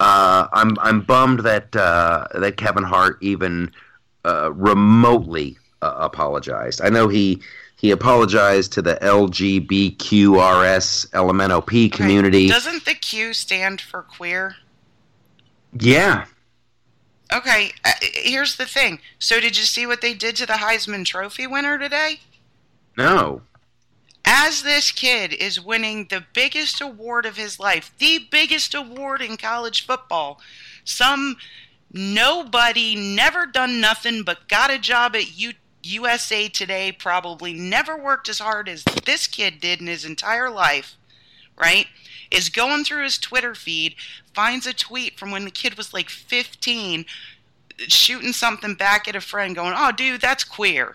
[0.00, 3.70] Uh, I'm I'm bummed that uh, that Kevin Hart even
[4.24, 6.80] uh, remotely uh, apologized.
[6.82, 7.40] I know he
[7.76, 10.00] he apologized to the LGBTQRS
[11.10, 12.46] LMNOP community.
[12.46, 12.52] Right.
[12.52, 14.56] Doesn't the Q stand for queer?
[15.78, 16.26] Yeah.
[17.32, 19.00] Okay, uh, here's the thing.
[19.18, 22.20] So did you see what they did to the Heisman Trophy winner today?
[22.96, 23.42] No.
[24.24, 29.36] As this kid is winning the biggest award of his life, the biggest award in
[29.36, 30.40] college football,
[30.84, 31.36] some
[31.92, 35.52] nobody, never done nothing but got a job at U-
[35.82, 40.96] USA Today, probably never worked as hard as this kid did in his entire life,
[41.56, 41.86] right?
[42.30, 43.94] Is going through his Twitter feed,
[44.34, 47.04] finds a tweet from when the kid was like 15,
[47.88, 50.94] shooting something back at a friend, going, Oh, dude, that's queer.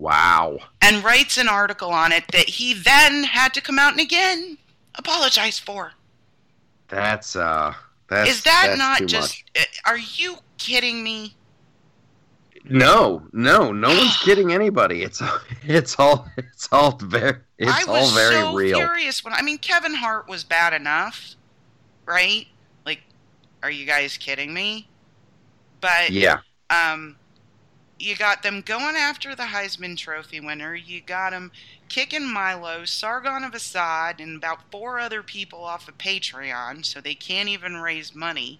[0.00, 0.58] Wow.
[0.80, 4.56] And writes an article on it that he then had to come out and again
[4.96, 5.92] apologize for.
[6.88, 7.74] That's, uh,
[8.08, 9.44] that's, Is that that's not just.
[9.56, 9.80] Much.
[9.84, 11.36] Are you kidding me?
[12.64, 15.02] No, no, no one's kidding anybody.
[15.02, 15.22] It's
[15.62, 18.78] it's all it's all very it's all very so real.
[18.78, 21.36] Furious when I mean Kevin Hart was bad enough,
[22.06, 22.46] right?
[22.84, 23.02] Like,
[23.62, 24.88] are you guys kidding me?
[25.80, 27.16] But yeah, um,
[28.00, 30.74] you got them going after the Heisman Trophy winner.
[30.74, 31.52] You got them
[31.88, 37.14] kicking Milo, Sargon of Akkad, and about four other people off of Patreon, so they
[37.14, 38.58] can't even raise money.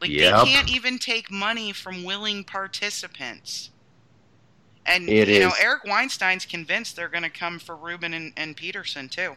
[0.00, 0.44] Like yep.
[0.44, 3.70] they can't even take money from willing participants.
[4.84, 5.40] And it you is.
[5.40, 9.34] know, Eric Weinstein's convinced they're going to come for Rubin and, and Peterson too.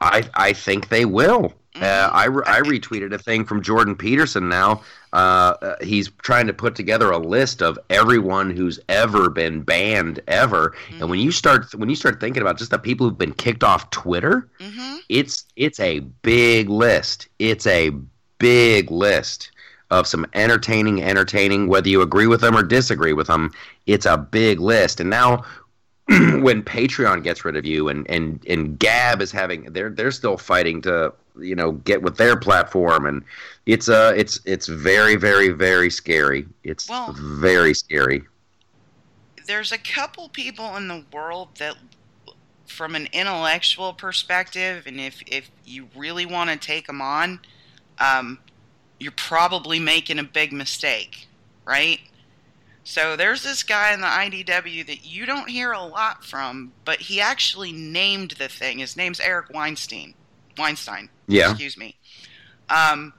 [0.00, 1.54] I I think they will.
[1.74, 1.84] Mm-hmm.
[1.84, 4.82] Uh, I, re- I retweeted a thing from Jordan Peterson now.
[5.12, 10.20] Uh, uh, he's trying to put together a list of everyone who's ever been banned
[10.26, 10.74] ever.
[10.88, 11.00] Mm-hmm.
[11.00, 13.62] And when you start when you start thinking about just the people who've been kicked
[13.62, 14.96] off Twitter, mm-hmm.
[15.08, 17.28] it's it's a big list.
[17.38, 17.90] It's a
[18.38, 19.52] big list
[19.90, 23.52] of some entertaining entertaining whether you agree with them or disagree with them.
[23.86, 25.00] It's a big list.
[25.00, 25.44] And now
[26.08, 30.36] when Patreon gets rid of you and, and, and Gab is having they're they're still
[30.36, 33.24] fighting to you know get with their platform and
[33.66, 36.46] it's uh it's it's very very very scary.
[36.64, 38.22] It's well, very scary.
[39.46, 41.76] There's a couple people in the world that
[42.66, 47.40] from an intellectual perspective and if if you really want to take them on
[47.98, 48.38] um
[49.00, 51.26] you're probably making a big mistake,
[51.64, 52.00] right?
[52.84, 57.00] So there's this guy in the IDW that you don't hear a lot from, but
[57.00, 58.78] he actually named the thing.
[58.78, 60.14] His name's Eric Weinstein.
[60.58, 61.08] Weinstein.
[61.26, 61.50] Yeah.
[61.50, 61.96] Excuse me.
[62.68, 63.12] Um,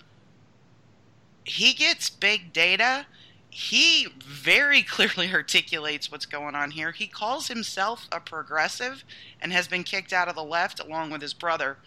[1.43, 3.05] he gets big data.
[3.49, 6.91] He very clearly articulates what's going on here.
[6.91, 9.03] He calls himself a progressive
[9.41, 11.77] and has been kicked out of the left along with his brother,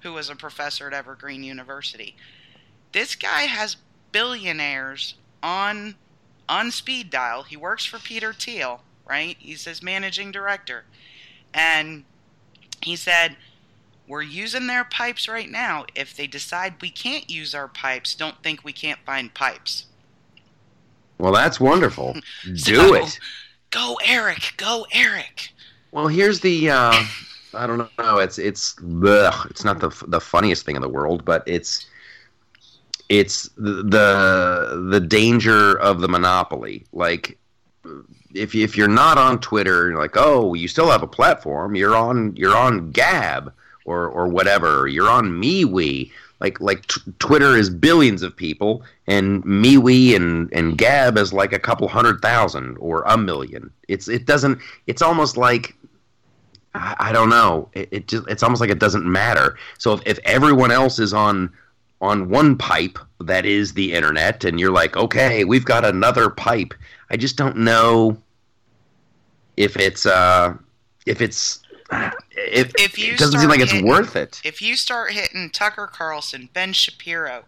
[0.00, 2.16] who was a professor at Evergreen University.
[2.92, 3.76] This guy has
[4.12, 5.96] billionaires on
[6.48, 7.42] on speed dial.
[7.42, 9.36] He works for Peter Thiel, right?
[9.38, 10.84] He's his managing director.
[11.54, 12.04] And
[12.82, 13.36] he said,
[14.06, 15.86] We're using their pipes right now.
[15.94, 19.86] If they decide we can't use our pipes, don't think we can't find pipes.
[21.18, 22.16] Well, that's wonderful.
[22.54, 23.18] so, Do it.
[23.70, 24.54] Go, Eric.
[24.56, 25.52] Go, Eric.
[25.92, 26.70] Well, here's the.
[26.70, 27.04] Uh,
[27.54, 28.18] I don't know.
[28.18, 28.76] It's it's
[29.06, 31.86] ugh, it's not the the funniest thing in the world, but it's
[33.08, 36.84] it's the the danger of the monopoly.
[36.92, 37.38] Like
[38.34, 41.74] if if you're not on Twitter, you're like, oh, you still have a platform.
[41.74, 43.52] You're on you're on Gab
[43.84, 44.86] or or whatever.
[44.86, 46.10] You're on MeWe.
[46.40, 51.52] Like like t- Twitter is billions of people, and MeWe and and Gab is like
[51.52, 53.70] a couple hundred thousand or a million.
[53.88, 54.58] It's it doesn't.
[54.86, 55.74] It's almost like
[56.74, 57.68] I, I don't know.
[57.72, 59.56] It, it just it's almost like it doesn't matter.
[59.78, 61.50] So if, if everyone else is on
[62.00, 66.74] on one pipe that is the internet and you're like okay we've got another pipe
[67.08, 68.16] i just don't know
[69.56, 70.54] if it's uh
[71.06, 71.60] if it's
[71.90, 74.40] if, if you it doesn't seem like hitting, it's worth it.
[74.44, 77.44] if you start hitting tucker carlson ben shapiro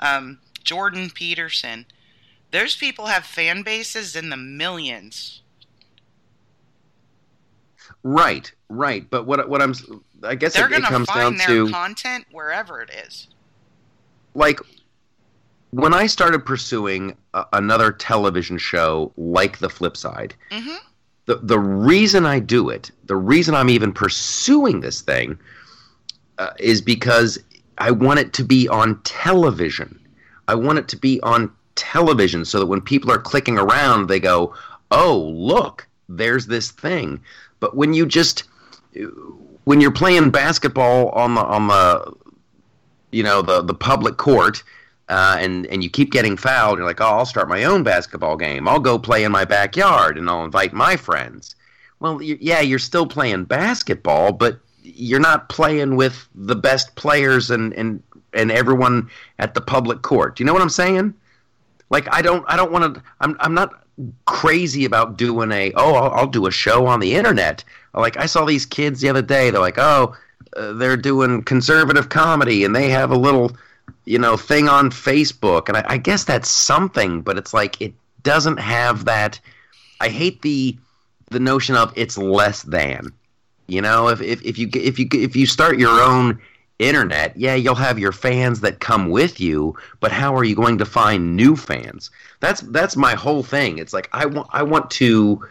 [0.00, 1.86] um, jordan peterson
[2.50, 5.42] those people have fan bases in the millions.
[8.02, 9.08] Right right.
[9.10, 9.74] But what what i'm
[10.22, 13.28] i guess they're it, it comes find down their to content wherever it is.
[14.34, 14.60] Like
[15.70, 20.76] when I started pursuing a, another television show like The Flip Side, mm-hmm.
[21.26, 25.38] The the reason I do it, the reason I'm even pursuing this thing,
[26.38, 27.38] uh, is because
[27.78, 30.00] I want it to be on television.
[30.48, 34.20] I want it to be on television so that when people are clicking around, they
[34.20, 34.54] go,
[34.90, 37.20] "Oh, look, there's this thing."
[37.60, 38.44] But when you just
[39.64, 42.14] when you're playing basketball on the on the
[43.10, 44.62] you know the the public court
[45.08, 46.78] uh, and and you keep getting fouled.
[46.78, 48.66] You're like, oh, I'll start my own basketball game.
[48.66, 51.54] I'll go play in my backyard, and I'll invite my friends.
[52.00, 57.50] Well, you, yeah, you're still playing basketball, but you're not playing with the best players
[57.50, 58.02] and and
[58.32, 60.36] and everyone at the public court.
[60.36, 61.14] Do you know what I'm saying?
[61.88, 63.02] Like, I don't I don't want to.
[63.20, 63.84] I'm I'm not
[64.26, 67.64] crazy about doing a oh I'll, I'll do a show on the internet.
[67.94, 69.50] Like I saw these kids the other day.
[69.50, 70.14] They're like, oh,
[70.56, 73.56] uh, they're doing conservative comedy, and they have a little
[74.04, 77.94] you know thing on Facebook, and I, I guess that's something, but it's like it
[78.22, 79.40] doesn't have that.
[80.00, 80.76] I hate the
[81.30, 83.12] the notion of it's less than.
[83.66, 86.40] You know, if, if, if you if you if you start your own
[86.78, 90.78] internet, yeah, you'll have your fans that come with you, but how are you going
[90.78, 92.10] to find new fans?
[92.40, 93.78] That's that's my whole thing.
[93.78, 95.44] It's like I want I want to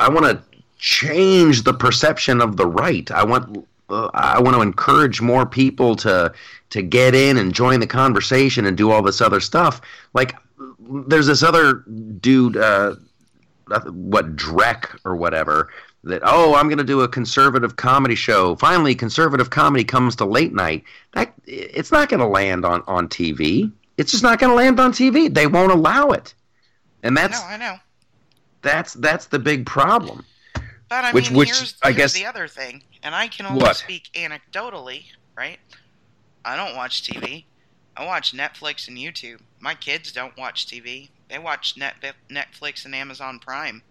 [0.00, 0.42] I want to
[0.78, 3.10] change the perception of the right.
[3.10, 6.32] I want I want to encourage more people to
[6.70, 9.80] to get in and join the conversation and do all this other stuff.
[10.12, 10.36] Like
[11.06, 11.84] there's this other
[12.20, 12.96] dude uh,
[13.86, 15.70] what Drek or whatever
[16.04, 18.56] that oh I'm going to do a conservative comedy show.
[18.56, 20.84] Finally, conservative comedy comes to late night.
[21.14, 23.72] That it's not going to land on on TV.
[23.96, 25.32] It's just not going to land on TV.
[25.32, 26.34] They won't allow it,
[27.02, 27.76] and that's I know.
[28.62, 30.24] That's that's the big problem.
[30.88, 33.46] But I which, mean, which here's, I here's guess the other thing, and I can
[33.46, 33.76] only What?
[33.76, 35.04] speak anecdotally,
[35.36, 35.58] right?
[36.44, 37.44] I don't watch TV.
[37.96, 39.40] I watch Netflix and YouTube.
[39.60, 41.10] My kids don't watch TV.
[41.28, 41.96] They watch Net
[42.30, 43.82] Netflix and Amazon Prime.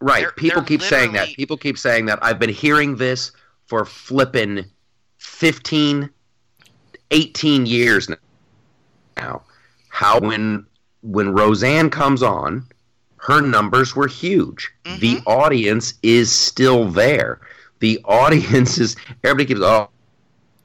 [0.00, 0.22] Right.
[0.22, 1.28] They're- People they're keep saying that.
[1.28, 2.18] People keep saying that.
[2.22, 3.32] I've been hearing this
[3.66, 4.64] for flipping
[5.18, 6.10] 15,
[7.10, 8.10] 18 years
[9.16, 9.42] now.
[9.88, 10.66] How when
[11.02, 12.66] when Roseanne comes on,
[13.20, 14.70] her numbers were huge.
[14.84, 15.22] The Mhm.
[15.26, 17.40] audience is still there.
[17.80, 19.88] The audience is everybody keeps oh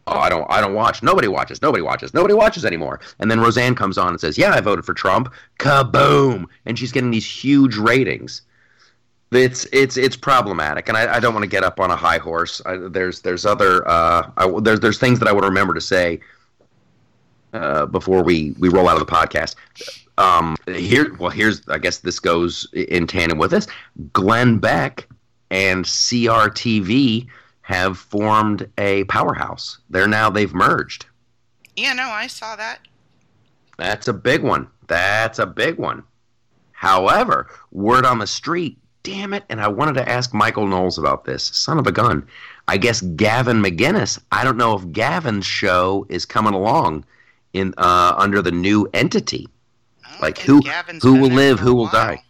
[0.06, 0.46] Oh, I don't.
[0.50, 1.02] I don't watch.
[1.02, 1.62] Nobody watches.
[1.62, 2.14] Nobody watches.
[2.14, 3.00] Nobody watches anymore.
[3.20, 6.48] And then Roseanne comes on and says, "Yeah, I voted for Trump." Kaboom!
[6.66, 8.42] And she's getting these huge ratings.
[9.32, 12.18] It's it's it's problematic, and I, I don't want to get up on a high
[12.18, 12.62] horse.
[12.66, 16.20] I, there's there's other uh, I, there's there's things that I would remember to say
[17.54, 19.56] uh, before we we roll out of the podcast.
[20.24, 23.68] Um, here, well, here's I guess this goes in tandem with this.
[24.14, 25.08] Glenn Beck
[25.52, 27.28] and CRTV
[27.62, 29.80] have formed a powerhouse.
[29.90, 31.06] They're now they've merged.
[31.76, 32.80] Yeah, no, I saw that.
[33.78, 34.68] That's a big one.
[34.88, 36.04] That's a big one.
[36.72, 41.26] However, word on the street, damn it, and I wanted to ask Michael Knowles about
[41.26, 41.44] this.
[41.44, 42.28] Son of a gun.
[42.68, 47.06] I guess Gavin McInnes, I don't know if Gavin's show is coming along
[47.54, 49.48] in uh, under the new entity.
[50.24, 52.24] I Like, who- Gavin's who will live, who will die?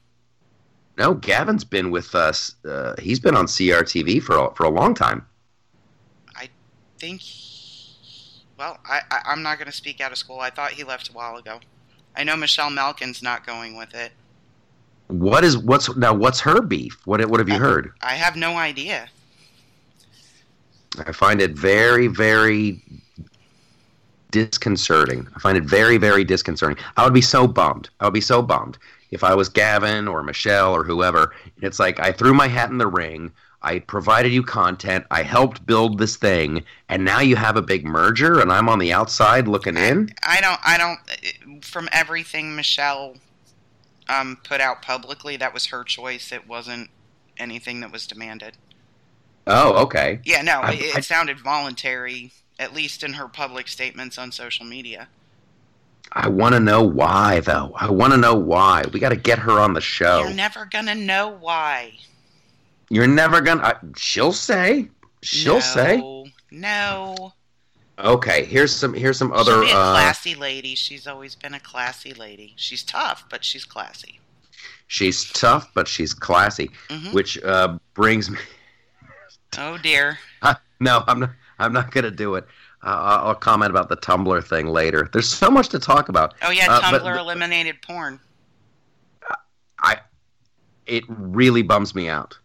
[0.98, 2.56] No, Gavin's been with us.
[2.66, 5.26] Uh, he's been on CRTV for a, for a long time.
[6.36, 6.50] I
[7.00, 7.22] think.
[8.58, 10.39] Well, I, I I'm not going to speak out of school.
[10.39, 11.60] I thought he left a while ago.
[12.16, 14.12] I know Michelle Malkin's not going with it.
[15.08, 16.14] What is what's now?
[16.14, 16.98] What's her beef?
[17.06, 17.91] What what have you heard?
[18.02, 19.10] I have no idea.
[21.06, 22.84] I find it very, very
[24.34, 25.28] disconcerting.
[25.36, 26.84] I find it very, very disconcerting.
[26.98, 27.90] I would be so bummed.
[28.00, 28.80] I would be so bummed
[29.12, 31.34] if I was Gavin or Michelle or whoever.
[31.62, 33.32] It's like I threw my hat in the ring.
[33.62, 35.06] I provided you content.
[35.12, 38.80] I helped build this thing, and now you have a big merger, and I'm on
[38.80, 40.10] the outside looking in.
[40.28, 40.60] I don't.
[40.66, 41.64] I don't.
[41.64, 43.16] From everything Michelle
[44.10, 46.32] um, put out publicly, that was her choice.
[46.34, 46.90] It wasn't
[47.38, 48.58] anything that was demanded.
[49.48, 50.20] Oh, okay.
[50.24, 54.32] Yeah, no, I- it, it I- sounded voluntary, at least in her public statements on
[54.32, 55.08] social media.
[56.12, 57.74] I want to know why, though.
[57.76, 58.84] I want to know why.
[58.94, 60.20] We got to get her on the show.
[60.20, 61.94] You're never gonna know why.
[62.89, 63.80] You're never gonna.
[63.98, 64.89] She'll say.
[65.24, 66.24] She'll no, say.
[66.52, 67.34] No.
[67.98, 68.46] Okay.
[68.46, 68.94] Here's some.
[68.94, 69.62] Here's some She'll other.
[69.62, 70.76] be a Uh, classy lady.
[70.76, 72.54] She's always been a classy lady.
[72.58, 74.20] She's tough, but she's classy.
[74.88, 78.38] she's tough, but she's classy, hmm which uh, brings me.
[79.60, 80.18] Oh dear.
[80.80, 81.30] No, I'm not.
[81.60, 82.43] I'm not gonna do it.
[82.84, 85.10] Uh, I'll I'll comment about the Tumblr thing later.
[85.14, 86.34] There's so much to talk about.
[86.41, 88.20] Oh yeah, Uh, Tumblr but- eliminated porn.
[89.82, 89.99] I.
[90.86, 92.38] It really bums me out.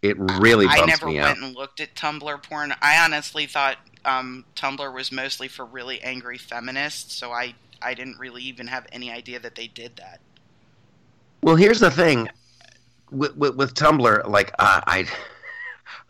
[0.00, 1.36] It really I never went out.
[1.38, 2.72] and looked at Tumblr porn.
[2.80, 8.18] I honestly thought um, Tumblr was mostly for really angry feminists, so I I didn't
[8.18, 10.20] really even have any idea that they did that.
[11.42, 12.28] Well, here's the thing
[13.10, 14.26] with, with, with Tumblr.
[14.28, 15.06] Like uh, I,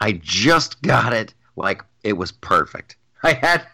[0.02, 1.32] I just got it.
[1.54, 2.96] Like it was perfect.
[3.22, 3.64] I had,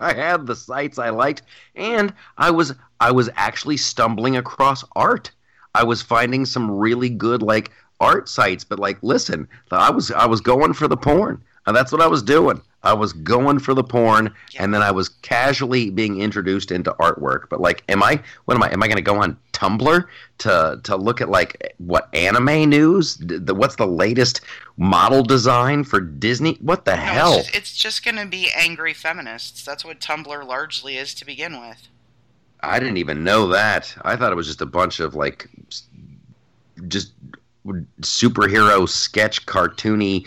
[0.00, 1.42] I had the sites I liked,
[1.74, 5.32] and I was I was actually stumbling across art.
[5.74, 8.62] I was finding some really good like art sites.
[8.62, 11.42] But like, listen, I was I was going for the porn.
[11.66, 12.60] And that's what I was doing.
[12.82, 14.62] I was going for the porn, Yeah.
[14.62, 17.48] and then I was casually being introduced into artwork.
[17.48, 18.20] But like, am I?
[18.44, 18.70] What am I?
[18.70, 20.04] Am I going to go on Tumblr
[20.38, 23.16] to to look at like what anime news?
[23.16, 24.42] The, what's the latest
[24.76, 26.58] model design for Disney?
[26.60, 27.32] What the No, hell?
[27.38, 29.64] It's just, it's just going to be angry feminists.
[29.64, 31.88] That's what Tumblr largely is to begin with.
[32.60, 33.94] I didn't even know that.
[34.02, 35.48] I thought it was just a bunch of like,
[36.88, 37.12] just
[38.02, 40.26] superhero sketch cartoony.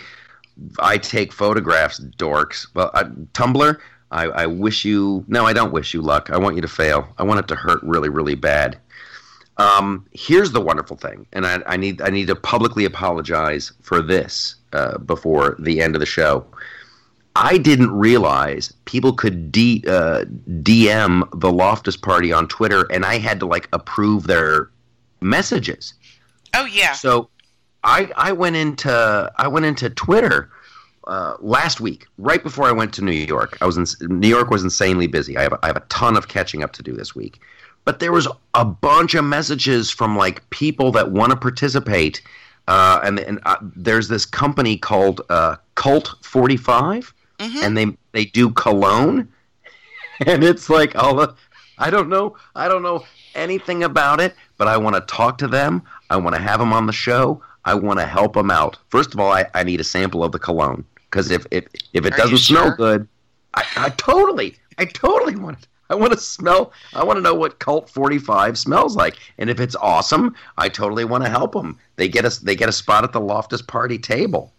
[0.79, 2.67] I take photographs, dorks.
[2.73, 3.77] Well, I, Tumblr.
[4.11, 5.25] I, I wish you.
[5.27, 6.29] No, I don't wish you luck.
[6.31, 7.07] I want you to fail.
[7.17, 8.77] I want it to hurt really, really bad.
[9.57, 14.01] Um, here's the wonderful thing, and I, I need I need to publicly apologize for
[14.01, 16.45] this uh, before the end of the show.
[17.35, 20.25] I didn't realize people could D, uh,
[20.61, 24.69] DM the Loftus Party on Twitter, and I had to like approve their
[25.21, 25.93] messages.
[26.53, 27.29] Oh yeah, So
[27.87, 30.49] I I went into I went into Twitter
[31.07, 33.57] uh, last week, right before I went to New York.
[33.61, 35.37] I was in New York was insanely busy.
[35.37, 37.39] I have a, I have a ton of catching up to do this week,
[37.85, 42.21] but there was a bunch of messages from like people that want to participate.
[42.67, 47.63] Uh, and and uh, there's this company called uh, Cult Forty Five, Mhm.
[47.63, 49.29] and they they do cologne,
[50.25, 51.33] and it's like all the
[51.77, 55.47] I don't know I don't know anything about it, but I want to talk to
[55.47, 55.83] them.
[56.09, 57.41] I want to have them on the show.
[57.67, 58.77] I want to help them out.
[58.87, 62.05] First of all, I, I need a sample of the cologne because if if if
[62.05, 63.05] it Are doesn't smell good,
[63.55, 65.67] I, I totally I totally want it.
[65.89, 66.71] I want to smell.
[66.93, 70.69] I want to know what Cult Forty Five smells like, and if it's awesome, I
[70.69, 71.77] totally want to help them.
[71.97, 72.39] They get us.
[72.39, 74.53] They get a spot at the Loftus party table.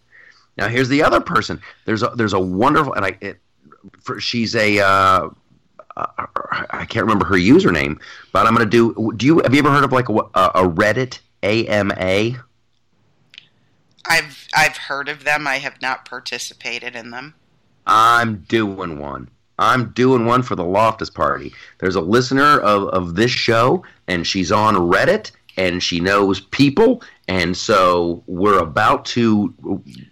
[0.55, 1.59] Now here's the other person.
[1.85, 3.39] There's a there's a wonderful and I it,
[4.01, 5.29] for, she's a uh,
[5.97, 6.25] uh,
[6.69, 7.99] I can't remember her username,
[8.33, 9.13] but I'm gonna do.
[9.17, 12.43] Do you have you ever heard of like a, a Reddit AMA?
[14.09, 15.47] I've I've heard of them.
[15.47, 17.35] I have not participated in them.
[17.85, 19.29] I'm doing one.
[19.59, 21.53] I'm doing one for the Loftus Party.
[21.79, 27.03] There's a listener of, of this show, and she's on Reddit, and she knows people,
[27.27, 29.53] and so we're about to.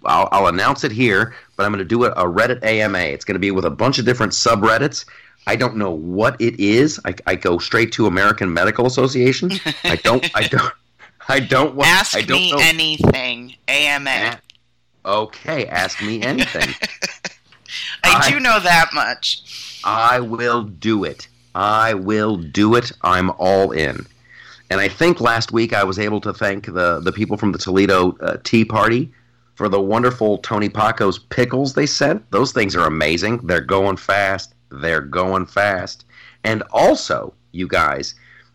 [0.06, 3.00] I'll, I'll announce it here, but I'm going to do a, a Reddit AMA.
[3.00, 5.06] It's going to be with a bunch of different subreddits.
[5.48, 7.00] I don't know what it is.
[7.06, 9.52] I, I go straight to American Medical Association.
[9.86, 10.30] I don't.
[10.36, 10.74] I don't.
[11.28, 11.89] I don't want.
[11.89, 12.57] Ask I don't me know.
[12.61, 13.55] anything.
[13.67, 14.39] AMA.
[15.05, 16.69] Okay, ask me anything.
[18.03, 19.82] I I- do know that much.
[19.84, 21.28] I will do it.
[21.55, 22.91] I will do it.
[23.03, 24.05] I'm all in.
[24.69, 27.57] And I think last week I was able to thank the, the people from the
[27.57, 29.11] Toledo uh, Tea Party
[29.55, 32.30] for the wonderful Tony Packo's pickles they sent.
[32.32, 33.38] Those things are amazing.
[33.47, 34.53] They're going fast.
[34.69, 36.03] They're going fast.
[36.43, 38.13] And also, you guys,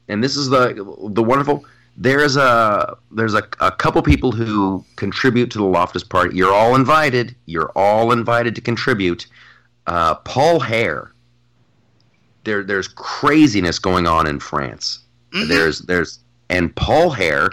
[0.09, 0.75] and this is the
[1.11, 1.65] the wonderful.
[1.97, 6.37] There's a there's a, a couple people who contribute to the Loftus Party.
[6.37, 7.37] You're all invited.
[7.47, 9.27] You're all invited to contribute.
[9.87, 11.13] Uh, Paul Hare.
[12.45, 15.01] There there's craziness going on in France.
[15.33, 15.49] Mhm.
[15.49, 16.19] There's there's
[16.51, 17.51] and Paul Hare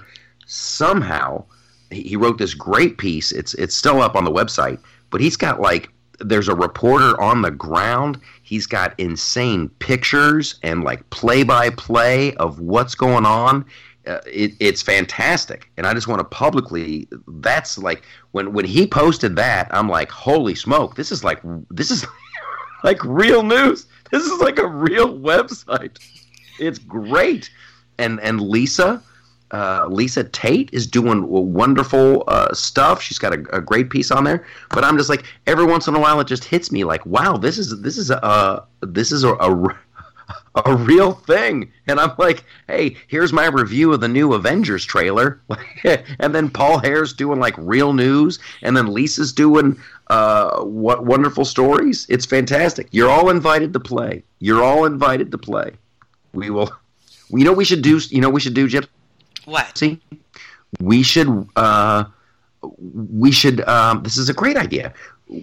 [0.48, 1.44] somehow
[1.92, 3.32] he he wrote this great piece.
[3.32, 4.80] It's it's still up on the website,
[5.10, 8.20] but he's got like there's a reporter on the ground.
[8.44, 13.66] He's got insane pictures and like play by play of what's going on.
[14.10, 17.08] Uh, it, it's fantastic, and I just want to publicly.
[17.28, 20.96] That's like when when he posted that, I'm like, holy smoke!
[20.96, 21.40] This is like
[21.70, 22.06] this is
[22.84, 23.86] like real news.
[24.12, 25.98] This is like a real website.
[26.60, 27.52] It's great,
[28.00, 29.04] and and Lisa,
[29.52, 33.02] uh, Lisa Tate is doing wonderful uh, stuff.
[33.02, 34.46] She's got a, a great piece on there.
[34.70, 37.38] But I'm just like every once in a while, it just hits me like, wow,
[37.38, 39.80] this is this is a this is a, a
[40.66, 41.72] a real thing.
[41.88, 45.42] And I'm like, hey, here's my review of the new Avengers trailer.
[46.20, 51.46] and then Paul Hare's doing like real news, and then Lisa's doing uh, what wonderful
[51.46, 52.06] stories.
[52.10, 52.88] It's fantastic.
[52.92, 54.24] You're all invited to play.
[54.40, 55.72] You're all invited to play.
[56.34, 56.72] We will.
[57.30, 58.00] You know what we should do.
[58.10, 58.88] You know what we should do, Gypsy.
[59.46, 59.78] What?
[59.78, 60.00] See,
[60.80, 61.48] we should.
[61.56, 62.06] Uh,
[62.82, 63.62] we should.
[63.62, 64.94] Um, this is a great idea.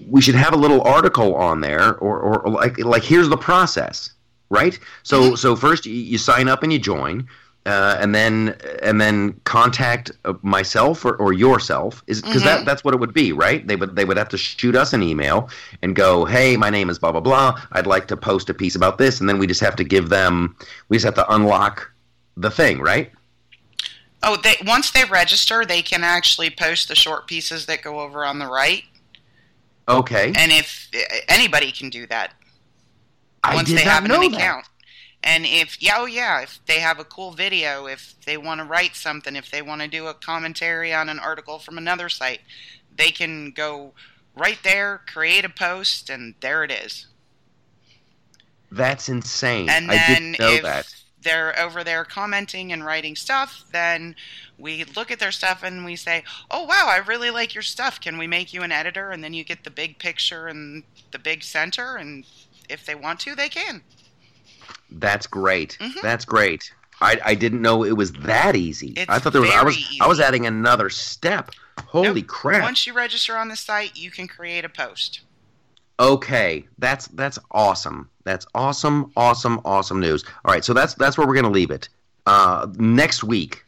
[0.09, 4.11] We should have a little article on there, or, or like like here's the process,
[4.51, 4.79] right?
[5.03, 7.29] So so first you, sign up and you join.
[7.67, 12.85] Uh, and then and then contact uh, myself or, or yourself is because that that's
[12.85, 15.51] what it would be right they would they would have to shoot us an email
[15.83, 18.77] and go hey my name is blah blah blah I'd like to post a piece
[18.77, 20.55] about this and then we just have to give them
[20.89, 21.91] we just have to unlock
[22.37, 23.11] the thing right
[24.23, 28.25] Oh, they once they register, they can actually post the short pieces that go over
[28.25, 28.83] on the right.
[29.89, 30.89] okay And if
[31.29, 32.33] anybody can do that
[33.55, 34.33] once they have an that.
[34.33, 34.67] account.
[35.23, 38.65] And if yeah, oh yeah, if they have a cool video, if they want to
[38.65, 42.41] write something, if they want to do a commentary on an article from another site,
[42.97, 43.93] they can go
[44.37, 47.07] right there, create a post, and there it is.
[48.71, 49.69] That's insane.
[49.69, 50.95] And I then didn't know if that.
[51.23, 54.15] they're over there commenting and writing stuff, then
[54.59, 58.01] we look at their stuff and we say, "Oh wow, I really like your stuff.
[58.01, 61.19] Can we make you an editor?" And then you get the big picture and the
[61.19, 62.25] big center, and
[62.69, 63.83] if they want to, they can.
[64.91, 65.77] That's great.
[65.81, 66.01] Mhm.
[66.03, 66.73] That's great.
[67.01, 68.95] I, I didn't know it was that easy.
[68.97, 71.51] It's I thought there was I was I was adding another step.
[71.87, 72.27] Holy Nope.
[72.29, 72.63] crap.
[72.63, 75.21] Once you register on the site, you can create a post.
[75.99, 78.09] Okay, that's that's awesome.
[78.25, 80.25] That's awesome, awesome, awesome news.
[80.45, 81.89] All right, so that's that's where we're gonna leave it.
[82.27, 83.65] Uh, next week,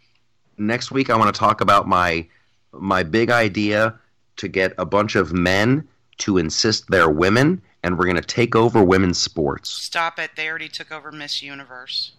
[0.58, 2.26] next week I want to talk about my
[2.72, 3.98] my big idea
[4.36, 5.86] to get a bunch of men
[6.18, 9.70] to insist they're women, and we're gonna take over women's sports.
[9.70, 10.30] Stop it.
[10.36, 12.12] They already took over Miss Universe.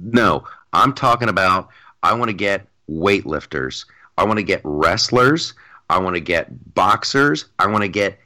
[0.00, 1.68] No, I'm talking about
[2.02, 3.84] I want to get weightlifters.
[4.18, 5.54] I want to get wrestlers.
[5.88, 7.46] I want to get boxers.
[7.58, 8.18] I want to get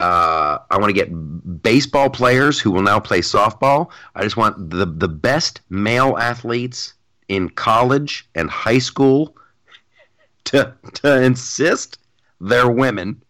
[0.00, 3.90] uh, I want to get baseball players who will now play softball.
[4.14, 6.94] I just want the the best male athletes
[7.28, 9.36] in college and high school
[10.44, 11.98] to to insist
[12.40, 13.22] they're women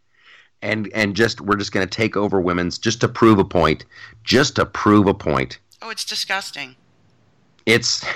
[0.62, 3.84] and and just we're just going to take over women's just to prove a point,
[4.24, 6.76] just to prove a point Oh, it's disgusting.
[7.66, 8.04] it's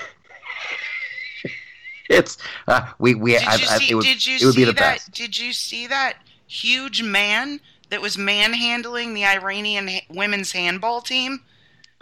[2.08, 2.38] it's
[2.68, 3.90] uh, we we Did I, you I, see?
[3.90, 4.80] it would, did you it would see be the that?
[4.98, 5.12] best.
[5.12, 6.14] Did you see that
[6.46, 11.40] huge man that was manhandling the Iranian ha- women's handball team?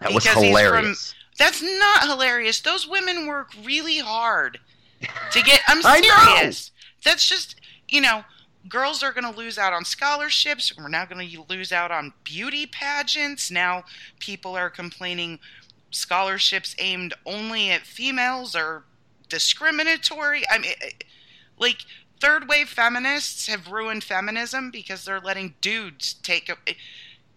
[0.00, 1.14] That was he's from- hilarious.
[1.38, 2.60] That's not hilarious.
[2.60, 4.58] Those women work really hard
[5.32, 5.60] to get.
[5.66, 6.34] I'm I know.
[6.36, 6.70] serious.
[7.04, 7.56] That's just
[7.88, 8.24] you know,
[8.68, 10.76] girls are going to lose out on scholarships.
[10.76, 13.50] We're now going to lose out on beauty pageants.
[13.50, 13.84] Now
[14.18, 15.38] people are complaining
[15.90, 18.84] scholarships aimed only at females are
[19.28, 20.42] discriminatory.
[20.50, 20.90] I mean, eh,
[21.58, 21.78] like
[22.20, 26.72] third wave feminists have ruined feminism because they're letting dudes take eh,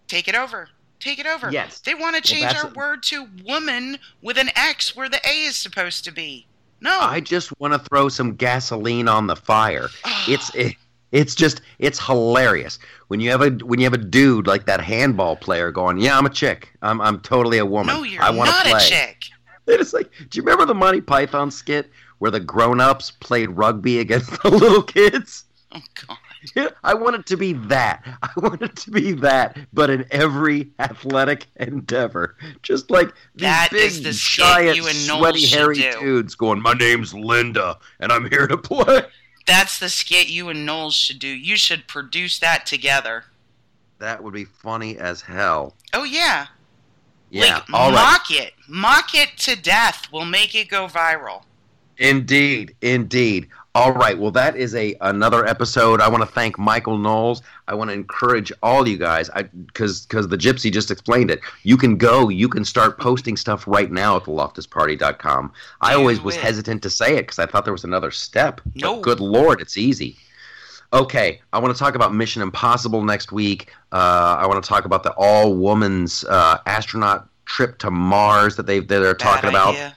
[0.06, 0.70] take it over.
[1.00, 1.50] Take it over.
[1.52, 1.78] Yes.
[1.78, 5.44] They want to change that's our word to woman with an X where the A
[5.44, 6.46] is supposed to be.
[6.80, 6.98] No.
[7.00, 9.88] I just want to throw some gasoline on the fire.
[10.26, 10.74] It's it,
[11.12, 12.78] it's just it's hilarious
[13.08, 16.16] when you have a when you have a dude like that handball player going, yeah,
[16.18, 16.70] I'm a chick.
[16.82, 17.94] I'm I'm totally a woman.
[17.96, 18.78] no, you're I want not to play.
[18.78, 19.16] a chick.
[19.70, 21.90] It's like, do you remember the Monty Python skit
[22.20, 25.44] where the grown-ups played rugby against the little kids?
[25.72, 26.16] Oh God.
[26.54, 28.06] Yeah, I want it to be that.
[28.22, 32.36] I want it to be that, but in every athletic endeavor.
[32.62, 35.92] Just like these That big, is the giant, you and Knowles sweaty, hairy do.
[36.00, 39.02] dudes going, My name's Linda, and I'm here to play.
[39.48, 41.26] That's the skit you and Knowles should do.
[41.26, 43.24] You should produce that together.
[43.98, 45.74] That would be funny as hell.
[45.94, 46.48] Oh yeah.
[47.30, 47.94] Yeah, like all right.
[47.94, 48.52] mock it.
[48.68, 50.06] Mock it to death.
[50.12, 51.44] We'll make it go viral.
[51.96, 53.48] Indeed, indeed.
[53.78, 54.18] All right.
[54.18, 56.00] Well, that is a another episode.
[56.00, 57.42] I want to thank Michael Knowles.
[57.68, 59.30] I want to encourage all you guys,
[59.66, 61.38] because because the Gypsy just explained it.
[61.62, 62.28] You can go.
[62.28, 65.52] You can start posting stuff right now at theloftusparty.com.
[65.80, 68.60] I Do always was hesitant to say it because I thought there was another step.
[68.74, 69.00] No.
[69.00, 70.16] good lord, it's easy.
[70.92, 73.70] Okay, I want to talk about Mission Impossible next week.
[73.92, 78.66] Uh, I want to talk about the all woman's uh, astronaut trip to Mars that
[78.66, 79.94] they that they're Bad talking about.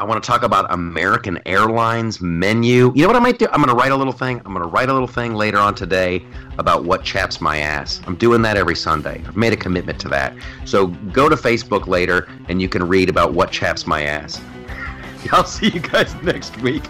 [0.00, 2.90] I want to talk about American Airlines menu.
[2.94, 3.46] You know what I might do?
[3.52, 4.38] I'm going to write a little thing.
[4.46, 6.24] I'm going to write a little thing later on today
[6.56, 8.00] about what chaps my ass.
[8.06, 9.22] I'm doing that every Sunday.
[9.28, 10.34] I've made a commitment to that.
[10.64, 14.40] So go to Facebook later and you can read about what chaps my ass.
[15.32, 16.84] I'll see you guys next week.